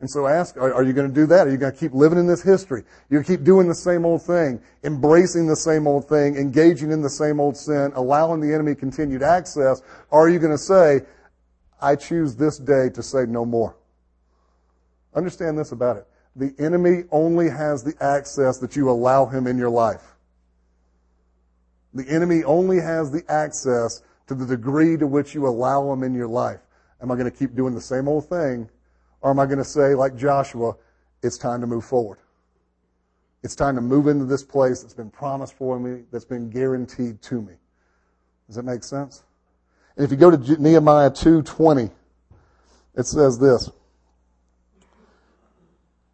And 0.00 0.10
so 0.10 0.26
ask, 0.26 0.56
are, 0.56 0.72
are 0.72 0.82
you 0.82 0.92
going 0.92 1.08
to 1.08 1.14
do 1.14 1.26
that? 1.26 1.46
Are 1.46 1.50
you 1.50 1.58
going 1.58 1.72
to 1.72 1.78
keep 1.78 1.92
living 1.92 2.18
in 2.18 2.26
this 2.26 2.42
history? 2.42 2.84
You 3.10 3.22
keep 3.22 3.42
doing 3.42 3.68
the 3.68 3.74
same 3.74 4.04
old 4.04 4.22
thing, 4.22 4.60
embracing 4.84 5.46
the 5.46 5.56
same 5.56 5.86
old 5.86 6.08
thing, 6.08 6.36
engaging 6.36 6.90
in 6.90 7.02
the 7.02 7.10
same 7.10 7.40
old 7.40 7.56
sin, 7.56 7.92
allowing 7.94 8.40
the 8.40 8.52
enemy 8.52 8.74
continued 8.74 9.22
access? 9.22 9.82
Or 10.10 10.26
are 10.26 10.28
you 10.30 10.38
going 10.38 10.52
to 10.52 10.58
say, 10.58 11.02
I 11.80 11.96
choose 11.96 12.36
this 12.36 12.58
day 12.58 12.88
to 12.90 13.02
say 13.02 13.26
no 13.26 13.44
more? 13.44 13.76
Understand 15.14 15.58
this 15.58 15.72
about 15.72 15.98
it. 15.98 16.06
The 16.36 16.54
enemy 16.58 17.04
only 17.10 17.48
has 17.48 17.82
the 17.82 17.94
access 18.00 18.58
that 18.58 18.76
you 18.76 18.88
allow 18.88 19.26
him 19.26 19.46
in 19.46 19.58
your 19.58 19.70
life. 19.70 20.14
The 21.92 22.08
enemy 22.08 22.44
only 22.44 22.80
has 22.80 23.10
the 23.10 23.24
access 23.28 24.02
to 24.28 24.34
the 24.34 24.46
degree 24.46 24.96
to 24.96 25.06
which 25.06 25.34
you 25.34 25.46
allow 25.48 25.92
him 25.92 26.04
in 26.04 26.14
your 26.14 26.28
life. 26.28 26.60
Am 27.02 27.10
I 27.10 27.16
going 27.16 27.30
to 27.30 27.36
keep 27.36 27.56
doing 27.56 27.74
the 27.74 27.80
same 27.80 28.06
old 28.06 28.28
thing 28.28 28.68
or 29.20 29.30
am 29.30 29.40
I 29.40 29.46
going 29.46 29.58
to 29.58 29.64
say, 29.64 29.94
like 29.94 30.16
Joshua, 30.16 30.74
it's 31.22 31.36
time 31.36 31.60
to 31.60 31.66
move 31.66 31.84
forward? 31.84 32.18
It's 33.42 33.56
time 33.56 33.74
to 33.74 33.80
move 33.80 34.06
into 34.06 34.24
this 34.24 34.44
place 34.44 34.82
that's 34.82 34.94
been 34.94 35.10
promised 35.10 35.54
for 35.54 35.80
me, 35.80 36.02
that's 36.12 36.24
been 36.24 36.50
guaranteed 36.50 37.20
to 37.22 37.40
me. 37.40 37.54
Does 38.46 38.56
that 38.56 38.64
make 38.64 38.84
sense? 38.84 39.24
And 39.96 40.04
if 40.04 40.10
you 40.10 40.16
go 40.16 40.30
to 40.30 40.62
Nehemiah 40.62 41.10
2.20, 41.10 41.90
it 42.96 43.06
says 43.06 43.38
this. 43.38 43.70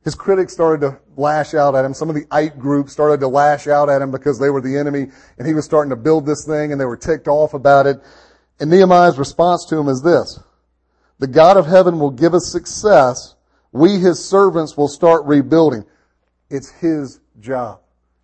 His 0.07 0.15
critics 0.15 0.53
started 0.53 0.87
to 0.87 1.01
lash 1.17 1.53
out 1.53 1.75
at 1.75 1.85
him. 1.85 1.93
Some 1.93 2.09
of 2.09 2.15
the 2.15 2.29
Ite 2.31 2.61
group 2.61 2.91
started 2.91 3.19
to 3.19 3.27
lash 3.27 3.67
out 3.67 3.91
at 3.91 4.01
him 4.01 4.13
because 4.13 4.39
they 4.39 4.51
were 4.51 4.61
the 4.61 4.79
enemy 4.79 5.09
and 5.37 5.49
he 5.49 5.53
was 5.53 5.65
starting 5.65 5.91
to 5.91 5.97
build 5.97 6.25
this 6.25 6.47
thing 6.47 6.71
and 6.71 6.81
they 6.81 6.85
were 6.85 6.97
ticked 6.97 7.27
off 7.27 7.55
about 7.55 7.89
it. 7.89 7.97
And 8.61 8.71
Nehemiah's 8.71 9.19
response 9.19 9.65
to 9.65 9.77
him 9.77 9.89
is 9.89 10.03
this. 10.03 10.39
The 11.19 11.27
God 11.27 11.57
of 11.57 11.67
heaven 11.67 11.99
will 11.99 12.13
give 12.13 12.35
us 12.35 12.53
success. 12.53 13.35
We, 13.73 13.99
his 13.99 14.25
servants, 14.25 14.77
will 14.77 14.87
start 14.87 15.25
rebuilding. 15.25 15.85
It's 16.51 16.71
his 16.71 17.19
job. 17.41 17.81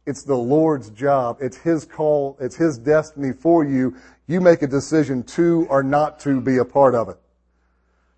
It's 0.07 0.23
the 0.23 0.37
Lord's 0.37 0.89
job. 0.91 1.39
It's 1.41 1.57
his 1.57 1.85
call. 1.85 2.39
It's 2.41 2.55
his 2.55 2.79
destiny 2.79 3.33
for 3.33 3.65
you. 3.65 3.97
You 4.29 4.41
make 4.41 4.63
a 4.63 4.69
decision 4.69 5.25
to 5.25 5.67
or 5.69 5.83
not 5.83 6.21
to 6.21 6.41
be 6.41 6.59
a 6.59 6.65
part 6.65 6.95
of 6.95 7.09
it. 7.09 7.19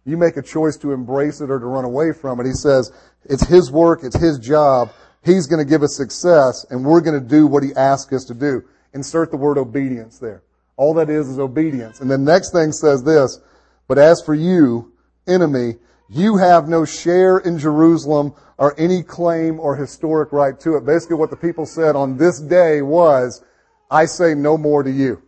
You 0.04 0.16
make 0.16 0.36
a 0.36 0.42
choice 0.42 0.76
to 0.78 0.92
embrace 0.92 1.40
it 1.40 1.50
or 1.50 1.58
to 1.58 1.66
run 1.66 1.84
away 1.84 2.12
from 2.12 2.40
it. 2.40 2.46
He 2.46 2.52
says, 2.52 2.92
it's 3.24 3.46
his 3.46 3.70
work. 3.70 4.00
It's 4.02 4.16
his 4.16 4.38
job. 4.38 4.90
He's 5.24 5.46
going 5.46 5.64
to 5.64 5.68
give 5.68 5.82
us 5.82 5.96
success 5.96 6.66
and 6.70 6.84
we're 6.84 7.00
going 7.00 7.20
to 7.20 7.26
do 7.26 7.46
what 7.46 7.62
he 7.62 7.74
asks 7.74 8.12
us 8.12 8.24
to 8.26 8.34
do. 8.34 8.62
Insert 8.92 9.30
the 9.30 9.36
word 9.36 9.56
obedience 9.56 10.18
there. 10.18 10.42
All 10.76 10.94
that 10.94 11.08
is 11.08 11.28
is 11.28 11.38
obedience. 11.38 12.00
And 12.00 12.10
the 12.10 12.18
next 12.18 12.52
thing 12.52 12.72
says 12.72 13.02
this, 13.02 13.40
but 13.88 13.98
as 13.98 14.22
for 14.22 14.34
you, 14.34 14.92
enemy, 15.26 15.76
you 16.08 16.36
have 16.36 16.68
no 16.68 16.84
share 16.84 17.38
in 17.38 17.58
Jerusalem 17.58 18.34
or 18.58 18.78
any 18.78 19.02
claim 19.02 19.58
or 19.58 19.76
historic 19.76 20.32
right 20.32 20.58
to 20.60 20.76
it. 20.76 20.84
Basically 20.84 21.16
what 21.16 21.30
the 21.30 21.36
people 21.36 21.64
said 21.64 21.96
on 21.96 22.18
this 22.18 22.40
day 22.40 22.82
was, 22.82 23.42
I 23.90 24.04
say 24.04 24.34
no 24.34 24.58
more 24.58 24.82
to 24.82 24.90
you. 24.90 25.22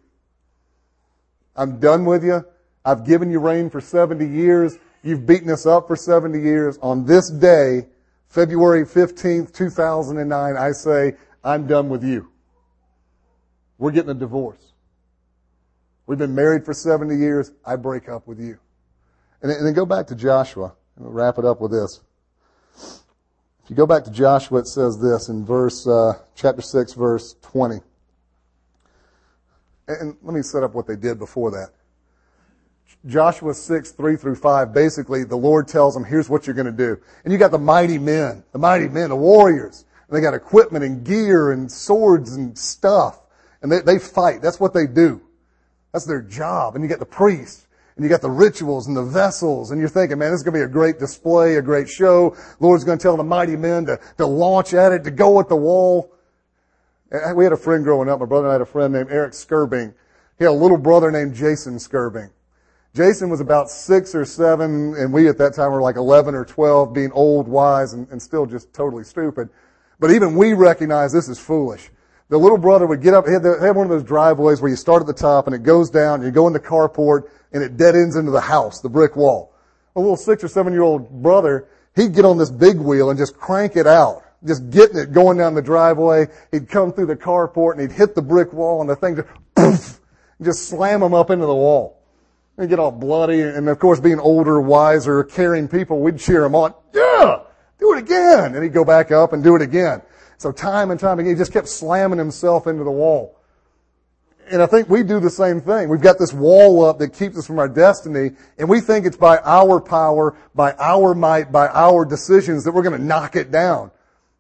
I'm 1.55 1.81
done 1.81 2.05
with 2.05 2.25
you. 2.25 2.45
I've 2.87 3.05
given 3.05 3.33
you 3.33 3.41
reign 3.41 3.69
for 3.69 3.81
70 3.81 4.25
years. 4.25 4.79
You've 5.03 5.27
beaten 5.27 5.51
us 5.51 5.67
up 5.67 5.89
for 5.89 5.97
70 5.97 6.41
years. 6.41 6.79
On 6.81 7.05
this 7.05 7.29
day, 7.29 7.89
February 8.29 8.85
15th, 8.85 9.53
2009, 9.53 10.57
I 10.57 10.71
say, 10.71 11.17
I'm 11.43 11.67
done 11.67 11.89
with 11.89 12.05
you. 12.05 12.31
We're 13.79 13.91
getting 13.91 14.11
a 14.11 14.15
divorce. 14.15 14.73
We've 16.07 16.17
been 16.17 16.37
married 16.37 16.65
for 16.65 16.73
70 16.73 17.17
years. 17.17 17.51
I 17.65 17.75
break 17.75 18.09
up 18.09 18.29
with 18.29 18.39
you. 18.39 18.59
And 19.43 19.51
then, 19.51 19.75
go 19.75 19.85
back 19.85 20.07
to 20.07 20.15
Joshua. 20.15 20.73
And 20.95 21.05
we'll 21.05 21.13
wrap 21.13 21.39
it 21.39 21.45
up 21.45 21.61
with 21.61 21.73
this. 21.73 22.01
If 22.77 23.71
you 23.71 23.75
go 23.75 23.87
back 23.87 24.05
to 24.05 24.13
Joshua, 24.13 24.61
it 24.61 24.69
says 24.69 25.01
this 25.01 25.29
in 25.29 25.45
verse, 25.45 25.89
uh, 25.89 26.15
chapter 26.37 26.63
6, 26.63 26.93
verse 26.93 27.35
20. 27.43 27.81
And 29.89 30.17
let 30.23 30.35
me 30.35 30.43
set 30.43 30.63
up 30.63 30.75
what 30.75 30.87
they 30.87 30.97
did 30.97 31.19
before 31.19 31.51
that. 31.51 31.71
Joshua 33.07 33.55
6, 33.55 33.93
3 33.93 34.17
through 34.17 34.35
5, 34.35 34.73
basically 34.73 35.25
the 35.25 35.37
Lord 35.37 35.69
tells 35.69 35.95
them, 35.95 36.05
here's 36.05 36.29
what 36.29 36.47
you're 36.47 36.55
going 36.55 36.67
to 36.67 36.73
do. 36.73 36.99
And 37.25 37.33
you 37.33 37.39
got 37.39 37.51
the 37.51 37.59
mighty 37.59 37.99
men, 37.99 38.43
the 38.53 38.59
mighty 38.59 38.89
men, 38.89 39.11
the 39.11 39.17
warriors. 39.17 39.85
And 40.09 40.17
they 40.17 40.21
got 40.21 40.35
equipment 40.35 40.85
and 40.85 41.05
gear 41.05 41.53
and 41.53 41.71
swords 41.71 42.35
and 42.35 42.57
stuff. 42.57 43.21
And 43.63 43.71
they, 43.71 43.81
they 43.81 43.99
fight. 43.99 44.43
That's 44.43 44.61
what 44.61 44.75
they 44.75 44.87
do. 44.87 45.21
That's 45.93 46.05
their 46.05 46.23
job. 46.23 46.75
And 46.75 46.85
you 46.85 46.89
got 46.89 46.99
the 46.99 47.07
priests, 47.07 47.67
and 47.97 48.05
you 48.05 48.09
got 48.09 48.21
the 48.21 48.31
rituals 48.31 48.87
and 48.87 48.97
the 48.97 49.03
vessels, 49.03 49.71
and 49.71 49.81
you're 49.81 49.89
thinking, 49.89 50.19
man, 50.19 50.31
this 50.31 50.41
is 50.41 50.45
going 50.45 50.53
to 50.55 50.61
be 50.61 50.65
a 50.65 50.69
great 50.69 50.99
display, 50.99 51.57
a 51.57 51.63
great 51.63 51.89
show. 51.89 52.37
Lord's 52.61 52.85
going 52.85 52.99
to 52.99 53.03
tell 53.03 53.17
the 53.17 53.25
mighty 53.25 53.57
men 53.57 53.87
to, 53.87 53.99
to 54.19 54.27
launch 54.27 54.75
at 54.75 54.93
it, 54.93 55.05
to 55.05 55.11
go 55.11 55.41
at 55.41 55.49
the 55.49 55.57
wall. 55.57 56.13
We 57.35 57.45
had 57.45 57.53
a 57.53 57.57
friend 57.57 57.85
growing 57.85 58.09
up. 58.09 58.21
My 58.21 58.27
brother 58.27 58.47
and 58.47 58.51
I 58.51 58.55
had 58.55 58.61
a 58.61 58.67
friend 58.67 58.93
named 58.93 59.11
Eric 59.11 59.33
Skirbing. 59.33 59.95
He 60.39 60.45
had 60.45 60.51
a 60.51 60.53
little 60.53 60.77
brother 60.77 61.11
named 61.11 61.35
Jason 61.35 61.77
Skirbing. 61.77 62.31
Jason 62.97 63.29
was 63.29 63.41
about 63.41 63.69
six 63.69 64.15
or 64.15 64.25
seven, 64.25 64.95
and 64.95 65.13
we 65.13 65.29
at 65.29 65.37
that 65.37 65.53
time 65.53 65.71
were 65.71 65.83
like 65.83 65.97
11 65.97 66.35
or 66.35 66.47
12, 66.47 66.95
being 66.95 67.13
old, 67.13 67.47
wise, 67.47 67.93
and, 67.93 68.09
and 68.09 68.23
still 68.23 68.47
just 68.47 68.73
totally 68.73 69.05
stupid. 69.05 69.51
But 70.01 70.13
even 70.13 70.35
we 70.35 70.55
recognize 70.55 71.13
this 71.13 71.29
is 71.29 71.39
foolish. 71.39 71.91
the 72.31 72.39
little 72.39 72.57
brother 72.57 72.87
would 72.87 73.03
get 73.03 73.13
up, 73.13 73.27
he 73.27 73.35
had, 73.35 73.43
the, 73.43 73.59
he 73.61 73.67
had 73.67 73.77
one 73.77 73.85
of 73.85 73.91
those 73.91 74.03
driveways 74.03 74.63
where 74.63 74.71
you 74.71 74.77
start 74.77 75.03
at 75.03 75.07
the 75.07 75.13
top 75.13 75.47
and 75.47 75.55
it 75.55 75.63
goes 75.63 75.91
down, 75.91 76.23
you 76.23 76.31
go 76.31 76.47
in 76.47 76.55
the 76.55 76.61
carport, 76.61 77.29
and 77.53 77.63
it 77.63 77.77
dead 77.77 77.95
ends 77.95 78.17
into 78.17 78.31
the 78.31 78.41
house, 78.41 78.81
the 78.81 78.89
brick 78.89 79.15
wall. 79.15 79.53
A 79.95 80.01
little 80.01 80.17
six 80.17 80.43
or 80.43 80.49
seven 80.49 80.73
year 80.73 80.83
old 80.83 81.23
brother, 81.23 81.69
he'd 81.97 82.15
get 82.15 82.25
on 82.25 82.39
this 82.39 82.51
big 82.51 82.79
wheel 82.79 83.11
and 83.11 83.19
just 83.19 83.37
crank 83.37 83.77
it 83.77 83.87
out. 83.87 84.23
Just 84.43 84.71
getting 84.71 84.97
it 84.97 85.13
going 85.13 85.37
down 85.37 85.53
the 85.53 85.61
driveway. 85.61 86.29
He'd 86.51 86.71
come 86.71 86.95
through 86.95 87.07
the 87.07 87.17
carport 87.17 87.73
and 87.73 87.83
he'd 87.83 87.93
hit 87.93 88.15
the 88.15 88.23
brick 88.23 88.55
wall 88.55 88.81
and 88.81 88.89
the 88.89 88.97
thing 88.97 89.17
just, 89.17 89.29
poof, 89.55 90.01
just 90.41 90.71
slam 90.71 91.03
him 91.03 91.13
up 91.13 91.29
into 91.29 91.45
the 91.45 91.55
wall. 91.55 91.96
And 92.59 92.69
get 92.69 92.79
all 92.79 92.91
bloody 92.91 93.43
and 93.43 93.69
of 93.69 93.79
course 93.79 94.01
being 94.01 94.19
older, 94.19 94.61
wiser, 94.61 95.25
caring 95.25 95.69
people, 95.69 96.01
we'd 96.01 96.19
cheer 96.19 96.45
him 96.45 96.55
on. 96.55 96.75
Yeah! 96.95 97.41
Do 97.79 97.93
it 97.93 97.99
again! 97.99 98.55
And 98.55 98.65
he'd 98.65 98.73
go 98.73 98.85
back 98.85 99.11
up 99.11 99.33
and 99.33 99.45
do 99.45 99.57
it 99.57 99.63
again. 99.63 100.01
So 100.39 100.53
time 100.53 100.91
and 100.91 100.99
time 100.99 101.19
again, 101.19 101.33
he 101.33 101.37
just 101.37 101.53
kept 101.53 101.69
slamming 101.69 102.19
himself 102.19 102.67
into 102.67 102.85
the 102.85 102.91
wall. 102.91 103.39
And 104.51 104.63
I 104.63 104.67
think 104.67 104.89
we 104.89 105.03
do 105.03 105.19
the 105.19 105.31
same 105.31 105.61
thing. 105.61 105.89
We've 105.89 106.01
got 106.01 106.19
this 106.19 106.33
wall 106.33 106.85
up 106.85 106.99
that 107.01 107.13
keeps 107.15 107.37
us 107.37 107.47
from 107.47 107.59
our 107.59 107.69
destiny, 107.69 108.31
and 108.59 108.69
we 108.69 108.81
think 108.81 109.05
it's 109.05 109.17
by 109.17 109.39
our 109.39 109.81
power, 109.81 110.37
by 110.55 110.73
our 110.79 111.15
might, 111.15 111.51
by 111.51 111.67
our 111.69 112.05
decisions 112.05 112.63
that 112.65 112.73
we're 112.73 112.85
going 112.85 112.99
to 112.99 113.05
knock 113.05 113.35
it 113.35 113.51
down. 113.51 113.91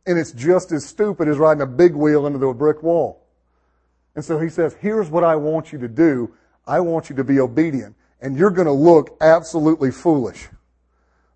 And 0.06 0.16
it's 0.16 0.30
just 0.30 0.70
as 0.70 0.86
stupid 0.86 1.26
as 1.26 1.38
riding 1.38 1.62
a 1.62 1.66
big 1.66 1.94
wheel 1.94 2.26
into 2.26 2.46
a 2.46 2.54
brick 2.54 2.84
wall. 2.84 3.26
And 4.14 4.24
so 4.24 4.38
he 4.38 4.48
says, 4.48 4.76
here's 4.80 5.10
what 5.10 5.24
I 5.24 5.34
want 5.34 5.72
you 5.72 5.80
to 5.80 5.88
do. 5.88 6.32
I 6.66 6.80
want 6.80 7.10
you 7.10 7.16
to 7.16 7.24
be 7.24 7.40
obedient. 7.40 7.96
And 8.20 8.36
you're 8.36 8.50
going 8.50 8.66
to 8.66 8.72
look 8.72 9.16
absolutely 9.20 9.90
foolish. 9.90 10.48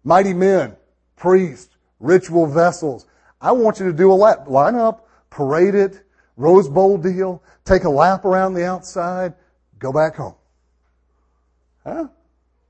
Mighty 0.03 0.33
men, 0.33 0.77
priests, 1.17 1.77
ritual 1.99 2.47
vessels. 2.47 3.07
I 3.41 3.53
want 3.53 3.81
you 3.81 3.87
to 3.87 3.93
do 3.93 4.13
a 4.13 4.15
lap. 4.15 4.49
Line 4.49 4.75
up, 4.75 5.09
parade 5.29 5.75
it, 5.75 6.03
Rose 6.37 6.69
Bowl 6.69 6.97
deal, 6.97 7.43
take 7.65 7.85
a 7.85 7.91
lap 7.91 8.25
around 8.25 8.55
the 8.55 8.65
outside, 8.65 9.35
go 9.79 9.93
back 9.93 10.17
home. 10.17 10.35
Huh? 11.85 12.09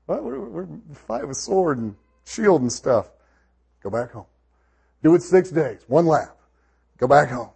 Well, 0.07 0.21
we're, 0.21 0.39
we're 0.39 1.25
with 1.25 1.37
sword 1.37 1.77
and 1.77 1.95
shield 2.25 2.61
and 2.61 2.71
stuff. 2.71 3.09
Go 3.81 3.89
back 3.89 4.11
home. 4.11 4.25
Do 5.03 5.15
it 5.15 5.23
six 5.23 5.49
days, 5.49 5.83
one 5.87 6.05
lap. 6.05 6.37
Go 6.97 7.07
back 7.07 7.29
home. 7.29 7.49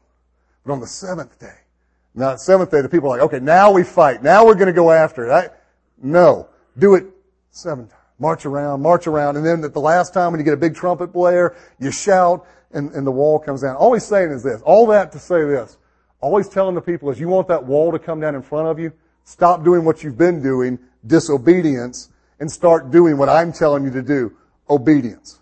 But 0.65 0.74
on 0.74 0.80
the 0.80 0.88
seventh 0.88 1.38
day, 1.38 1.54
now 2.15 2.32
the 2.32 2.38
seventh 2.38 2.72
day, 2.72 2.82
the 2.82 2.89
people 2.89 3.10
are 3.10 3.18
like, 3.18 3.26
okay, 3.26 3.39
now 3.39 3.72
we 3.72 3.84
fight. 3.84 4.24
Now 4.24 4.46
we're 4.46 4.56
going 4.56 4.68
to 4.68 4.74
go 4.74 4.91
after 4.91 5.28
it. 5.28 5.32
I, 5.32 5.50
no. 6.01 6.49
Do 6.77 6.95
it 6.95 7.05
seven 7.51 7.88
times. 7.88 8.01
March 8.17 8.45
around, 8.45 8.81
march 8.81 9.08
around, 9.08 9.36
and 9.36 9.45
then 9.45 9.63
at 9.65 9.73
the 9.73 9.79
last 9.81 10.13
time 10.13 10.31
when 10.31 10.39
you 10.39 10.45
get 10.45 10.53
a 10.53 10.58
big 10.58 10.73
trumpet 10.73 11.08
blare, 11.08 11.53
you 11.79 11.91
shout, 11.91 12.47
and, 12.71 12.91
and 12.91 13.05
the 13.05 13.12
wall 13.12 13.39
comes 13.39 13.62
down. 13.62 13.75
All 13.75 13.93
he's 13.93 14.05
saying 14.05 14.31
is 14.31 14.41
this. 14.41 14.62
All 14.62 14.88
that 14.88 15.12
to 15.12 15.19
say 15.19 15.43
this. 15.43 15.77
Always 16.21 16.47
telling 16.47 16.75
the 16.75 16.81
people 16.81 17.10
is 17.10 17.19
you 17.19 17.27
want 17.27 17.49
that 17.49 17.65
wall 17.65 17.91
to 17.91 17.99
come 17.99 18.21
down 18.21 18.34
in 18.36 18.41
front 18.41 18.67
of 18.67 18.79
you, 18.79 18.93
stop 19.25 19.65
doing 19.65 19.84
what 19.84 20.01
you've 20.01 20.17
been 20.17 20.41
doing, 20.41 20.79
disobedience, 21.05 22.10
and 22.39 22.49
start 22.49 22.89
doing 22.89 23.17
what 23.17 23.27
I'm 23.27 23.51
telling 23.51 23.84
you 23.84 23.91
to 23.91 24.01
do, 24.01 24.34
obedience. 24.69 25.39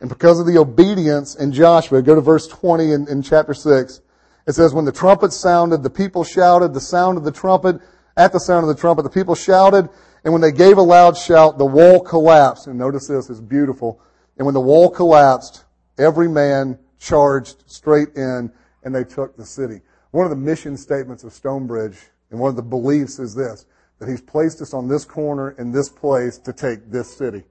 And 0.00 0.08
because 0.08 0.38
of 0.38 0.46
the 0.46 0.58
obedience 0.58 1.34
in 1.34 1.52
Joshua, 1.52 2.02
go 2.02 2.14
to 2.14 2.20
verse 2.20 2.46
20 2.46 2.92
in, 2.92 3.08
in 3.08 3.22
chapter 3.22 3.54
6. 3.54 4.00
It 4.46 4.52
says, 4.52 4.74
when 4.74 4.84
the 4.84 4.92
trumpet 4.92 5.32
sounded, 5.32 5.82
the 5.82 5.90
people 5.90 6.24
shouted, 6.24 6.74
the 6.74 6.80
sound 6.80 7.16
of 7.16 7.24
the 7.24 7.32
trumpet, 7.32 7.80
at 8.16 8.32
the 8.32 8.38
sound 8.38 8.68
of 8.68 8.74
the 8.74 8.80
trumpet, 8.80 9.02
the 9.02 9.10
people 9.10 9.34
shouted, 9.34 9.88
and 10.24 10.32
when 10.32 10.40
they 10.40 10.52
gave 10.52 10.78
a 10.78 10.82
loud 10.82 11.16
shout, 11.16 11.58
the 11.58 11.64
wall 11.64 12.00
collapsed. 12.00 12.66
And 12.66 12.78
notice 12.78 13.08
this, 13.08 13.28
it's 13.28 13.40
beautiful. 13.40 14.00
And 14.38 14.46
when 14.46 14.54
the 14.54 14.60
wall 14.60 14.88
collapsed, 14.88 15.64
every 15.98 16.28
man 16.28 16.78
charged 16.98 17.64
straight 17.66 18.08
in 18.16 18.50
and 18.82 18.94
they 18.94 19.04
took 19.04 19.36
the 19.36 19.44
city. 19.44 19.80
One 20.12 20.24
of 20.24 20.30
the 20.30 20.36
mission 20.36 20.76
statements 20.76 21.24
of 21.24 21.32
Stonebridge 21.32 21.98
and 22.30 22.40
one 22.40 22.48
of 22.48 22.56
the 22.56 22.62
beliefs 22.62 23.18
is 23.18 23.34
this, 23.34 23.66
that 23.98 24.08
he's 24.08 24.22
placed 24.22 24.62
us 24.62 24.72
on 24.72 24.88
this 24.88 25.04
corner 25.04 25.50
in 25.58 25.72
this 25.72 25.88
place 25.88 26.38
to 26.38 26.52
take 26.52 26.90
this 26.90 27.14
city. 27.14 27.44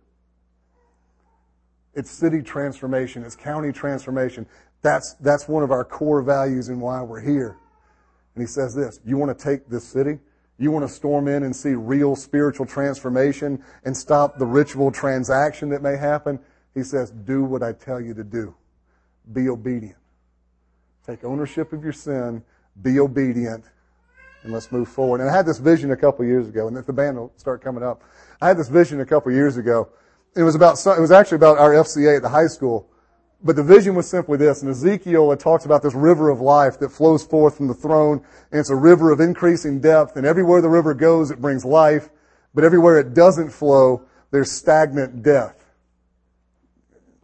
It's 1.94 2.10
city 2.10 2.42
transformation. 2.42 3.24
It's 3.24 3.36
county 3.36 3.72
transformation. 3.72 4.48
That's, 4.82 5.14
that's 5.20 5.48
one 5.48 5.64
of 5.64 5.72
our 5.72 5.86
core 5.86 6.22
values 6.22 6.70
and 6.70 6.82
why 6.82 7.02
we're 7.04 7.22
here. 7.22 7.58
And 8.36 8.42
he 8.42 8.48
says 8.48 8.74
this, 8.74 9.00
you 9.06 9.18
want 9.18 9.38
to 9.38 9.44
take 9.44 9.70
this 9.70 9.84
city? 9.84 10.18
You 10.64 10.72
want 10.72 10.88
to 10.88 10.94
storm 10.94 11.28
in 11.28 11.44
and 11.44 11.54
see 11.54 11.74
real 11.74 12.16
spiritual 12.16 12.66
transformation 12.66 13.62
and 13.84 13.96
stop 13.96 14.38
the 14.38 14.46
ritual 14.46 14.92
transaction 14.92 15.68
that 15.70 15.82
may 15.82 15.98
happen? 15.98 16.40
He 16.74 16.84
says, 16.84 17.12
do 17.12 17.44
what 17.44 17.62
I 17.62 17.74
tell 17.74 18.00
you 18.00 18.14
to 18.14 18.24
do. 18.24 18.56
Be 19.34 19.50
obedient. 19.50 19.98
Take 21.06 21.26
ownership 21.26 21.74
of 21.74 21.84
your 21.84 21.92
sin, 21.92 22.42
be 22.82 22.98
obedient, 23.02 23.66
and 24.44 24.54
let's 24.54 24.72
move 24.72 24.88
forward. 24.88 25.20
And 25.20 25.30
I 25.30 25.36
had 25.36 25.46
this 25.46 25.60
vision 25.60 25.92
a 25.92 25.98
couple 25.98 26.24
years 26.24 26.48
ago, 26.48 26.70
and 26.70 26.78
if 26.78 26.86
the 26.86 26.94
band 26.94 27.18
will 27.18 27.34
start 27.36 27.62
coming 27.62 27.84
up, 27.84 28.02
I 28.42 28.48
had 28.48 28.58
this 28.58 28.70
vision 28.70 29.02
a 29.02 29.06
couple 29.06 29.34
years 29.34 29.58
ago. 29.58 29.90
It 30.34 30.44
was 30.44 30.56
about, 30.56 30.80
it 30.86 31.02
was 31.02 31.12
actually 31.12 31.36
about 31.36 31.58
our 31.58 31.72
FCA 31.72 32.16
at 32.16 32.22
the 32.22 32.30
high 32.30 32.48
school. 32.48 32.88
But 33.44 33.58
the 33.58 33.64
vision 33.64 33.94
was 33.94 34.10
simply 34.10 34.38
this. 34.38 34.64
In 34.64 34.70
Ezekiel, 34.70 35.32
it 35.34 35.40
talks 35.40 35.66
about 35.66 35.84
this 35.84 35.94
river 35.94 36.30
of 36.30 36.40
life 36.40 36.80
that 36.80 36.90
flows 36.90 37.26
forth 37.26 37.58
from 37.58 37.68
the 37.68 37.74
throne, 37.74 38.24
and 38.52 38.60
it's 38.60 38.70
a 38.70 38.76
river 38.76 39.12
of 39.12 39.20
increasing 39.20 39.82
depth, 39.82 40.16
and 40.16 40.26
everywhere 40.26 40.62
the 40.62 40.70
river 40.70 40.94
goes, 40.94 41.30
it 41.30 41.42
brings 41.42 41.66
life, 41.66 42.10
but 42.54 42.64
everywhere 42.64 42.98
it 43.00 43.14
doesn't 43.14 43.50
flow, 43.50 44.04
there's 44.32 44.50
stagnant 44.50 45.24
death. 45.24 45.60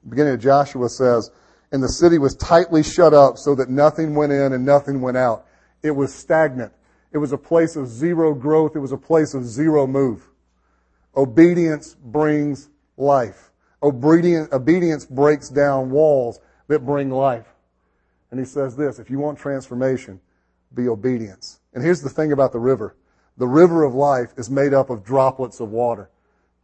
The 0.03 0.09
beginning 0.09 0.33
of 0.33 0.41
Joshua 0.41 0.89
says, 0.89 1.31
and 1.71 1.81
the 1.81 1.89
city 1.89 2.17
was 2.17 2.35
tightly 2.35 2.83
shut 2.83 3.13
up 3.13 3.37
so 3.37 3.55
that 3.55 3.69
nothing 3.69 4.15
went 4.15 4.31
in 4.31 4.53
and 4.53 4.65
nothing 4.65 5.01
went 5.01 5.17
out. 5.17 5.45
It 5.83 5.91
was 5.91 6.13
stagnant. 6.13 6.73
It 7.13 7.19
was 7.19 7.31
a 7.31 7.37
place 7.37 7.75
of 7.75 7.87
zero 7.87 8.33
growth. 8.33 8.75
It 8.75 8.79
was 8.79 8.91
a 8.91 8.97
place 8.97 9.33
of 9.33 9.45
zero 9.45 9.87
move. 9.87 10.27
Obedience 11.15 11.95
brings 11.95 12.69
life. 12.97 13.48
Obedience 13.81 15.05
breaks 15.05 15.49
down 15.49 15.89
walls 15.89 16.39
that 16.67 16.85
bring 16.85 17.09
life. 17.09 17.47
And 18.31 18.39
he 18.39 18.45
says 18.45 18.75
this, 18.75 18.99
if 18.99 19.09
you 19.09 19.19
want 19.19 19.39
transformation, 19.39 20.19
be 20.75 20.87
obedience. 20.87 21.59
And 21.73 21.83
here's 21.83 22.01
the 22.01 22.09
thing 22.09 22.31
about 22.31 22.51
the 22.51 22.59
river. 22.59 22.95
The 23.37 23.47
river 23.47 23.83
of 23.83 23.95
life 23.95 24.33
is 24.37 24.49
made 24.49 24.73
up 24.73 24.89
of 24.89 25.03
droplets 25.03 25.59
of 25.59 25.71
water. 25.71 26.09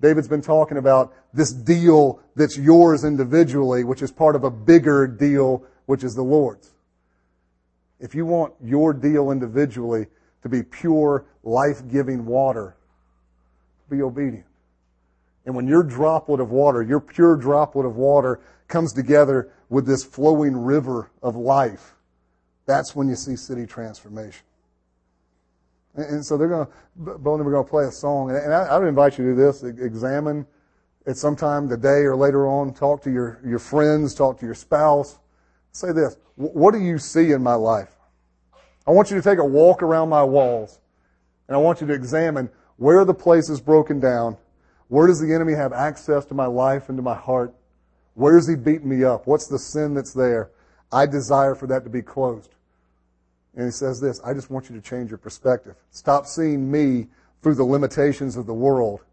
David's 0.01 0.27
been 0.27 0.41
talking 0.41 0.77
about 0.77 1.13
this 1.33 1.53
deal 1.53 2.19
that's 2.35 2.57
yours 2.57 3.05
individually, 3.05 3.83
which 3.85 4.01
is 4.01 4.11
part 4.11 4.35
of 4.35 4.43
a 4.43 4.51
bigger 4.51 5.07
deal, 5.07 5.63
which 5.85 6.03
is 6.03 6.15
the 6.15 6.21
Lord's. 6.21 6.73
If 7.99 8.13
you 8.13 8.25
want 8.25 8.53
your 8.61 8.93
deal 8.93 9.31
individually 9.31 10.07
to 10.43 10.49
be 10.49 10.61
pure, 10.61 11.25
life-giving 11.43 12.25
water, 12.25 12.75
be 13.89 14.01
obedient. 14.01 14.45
And 15.45 15.55
when 15.55 15.67
your 15.67 15.83
droplet 15.83 16.39
of 16.39 16.51
water, 16.51 16.81
your 16.81 16.99
pure 16.99 17.35
droplet 17.35 17.85
of 17.85 17.95
water 17.95 18.41
comes 18.67 18.93
together 18.93 19.51
with 19.69 19.85
this 19.85 20.03
flowing 20.03 20.57
river 20.57 21.11
of 21.21 21.35
life, 21.35 21.95
that's 22.65 22.95
when 22.95 23.07
you 23.07 23.15
see 23.15 23.35
city 23.35 23.65
transformation. 23.65 24.43
And, 25.95 26.25
so 26.25 26.37
they're 26.37 26.49
going 26.49 26.65
to, 26.65 26.71
Bonnie, 27.19 27.43
we're 27.43 27.51
going 27.51 27.63
to 27.63 27.69
play 27.69 27.85
a 27.85 27.91
song. 27.91 28.31
And 28.31 28.53
I, 28.53 28.63
I 28.63 28.77
would 28.77 28.87
invite 28.87 29.17
you 29.17 29.25
to 29.25 29.31
do 29.31 29.35
this. 29.35 29.63
Examine 29.63 30.45
at 31.07 31.15
some 31.15 31.35
time 31.35 31.69
today 31.69 32.03
or 32.03 32.15
later 32.15 32.47
on. 32.47 32.73
Talk 32.73 33.01
to 33.03 33.11
your, 33.11 33.39
your 33.45 33.59
friends. 33.59 34.13
Talk 34.13 34.39
to 34.39 34.45
your 34.45 34.55
spouse. 34.55 35.19
Say 35.71 35.91
this. 35.91 36.17
What 36.35 36.73
do 36.73 36.81
you 36.81 36.97
see 36.97 37.31
in 37.31 37.41
my 37.41 37.53
life? 37.53 37.95
I 38.87 38.91
want 38.91 39.09
you 39.09 39.15
to 39.15 39.21
take 39.21 39.39
a 39.39 39.45
walk 39.45 39.81
around 39.81 40.09
my 40.09 40.23
walls. 40.23 40.79
And 41.47 41.55
I 41.55 41.59
want 41.59 41.79
you 41.79 41.87
to 41.87 41.93
examine 41.93 42.49
where 42.77 43.05
the 43.05 43.13
place 43.13 43.49
is 43.49 43.61
broken 43.61 43.99
down? 43.99 44.37
Where 44.95 45.07
does 45.07 45.19
the 45.19 45.33
enemy 45.33 45.51
have 45.51 45.73
access 45.73 46.23
to 46.27 46.33
my 46.33 46.45
life 46.45 46.87
and 46.87 46.97
to 46.97 47.01
my 47.01 47.15
heart? 47.15 47.53
Where 48.13 48.37
is 48.37 48.47
he 48.47 48.55
beating 48.55 48.87
me 48.87 49.03
up? 49.03 49.27
What's 49.27 49.45
the 49.45 49.59
sin 49.59 49.93
that's 49.93 50.13
there? 50.13 50.51
I 50.89 51.05
desire 51.05 51.53
for 51.53 51.67
that 51.67 51.83
to 51.83 51.89
be 51.89 52.01
closed. 52.01 52.55
And 53.57 53.65
he 53.65 53.71
says 53.71 53.99
this, 53.99 54.21
I 54.23 54.33
just 54.33 54.49
want 54.49 54.69
you 54.69 54.75
to 54.77 54.81
change 54.81 55.09
your 55.11 55.17
perspective. 55.17 55.75
Stop 55.91 56.25
seeing 56.25 56.71
me 56.71 57.07
through 57.43 57.55
the 57.55 57.65
limitations 57.65 58.37
of 58.37 58.45
the 58.45 58.53
world 58.53 59.03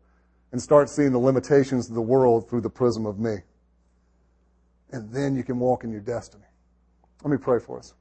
and 0.53 0.63
start 0.63 0.89
seeing 0.89 1.11
the 1.11 1.19
limitations 1.19 1.89
of 1.89 1.97
the 1.97 2.01
world 2.01 2.49
through 2.49 2.61
the 2.61 2.71
prism 2.71 3.05
of 3.05 3.19
me. 3.19 3.39
And 4.93 5.13
then 5.13 5.35
you 5.35 5.43
can 5.43 5.59
walk 5.59 5.83
in 5.83 5.91
your 5.91 6.01
destiny. 6.01 6.45
Let 7.25 7.33
me 7.33 7.39
pray 7.39 7.59
for 7.59 7.81
us. 7.81 7.93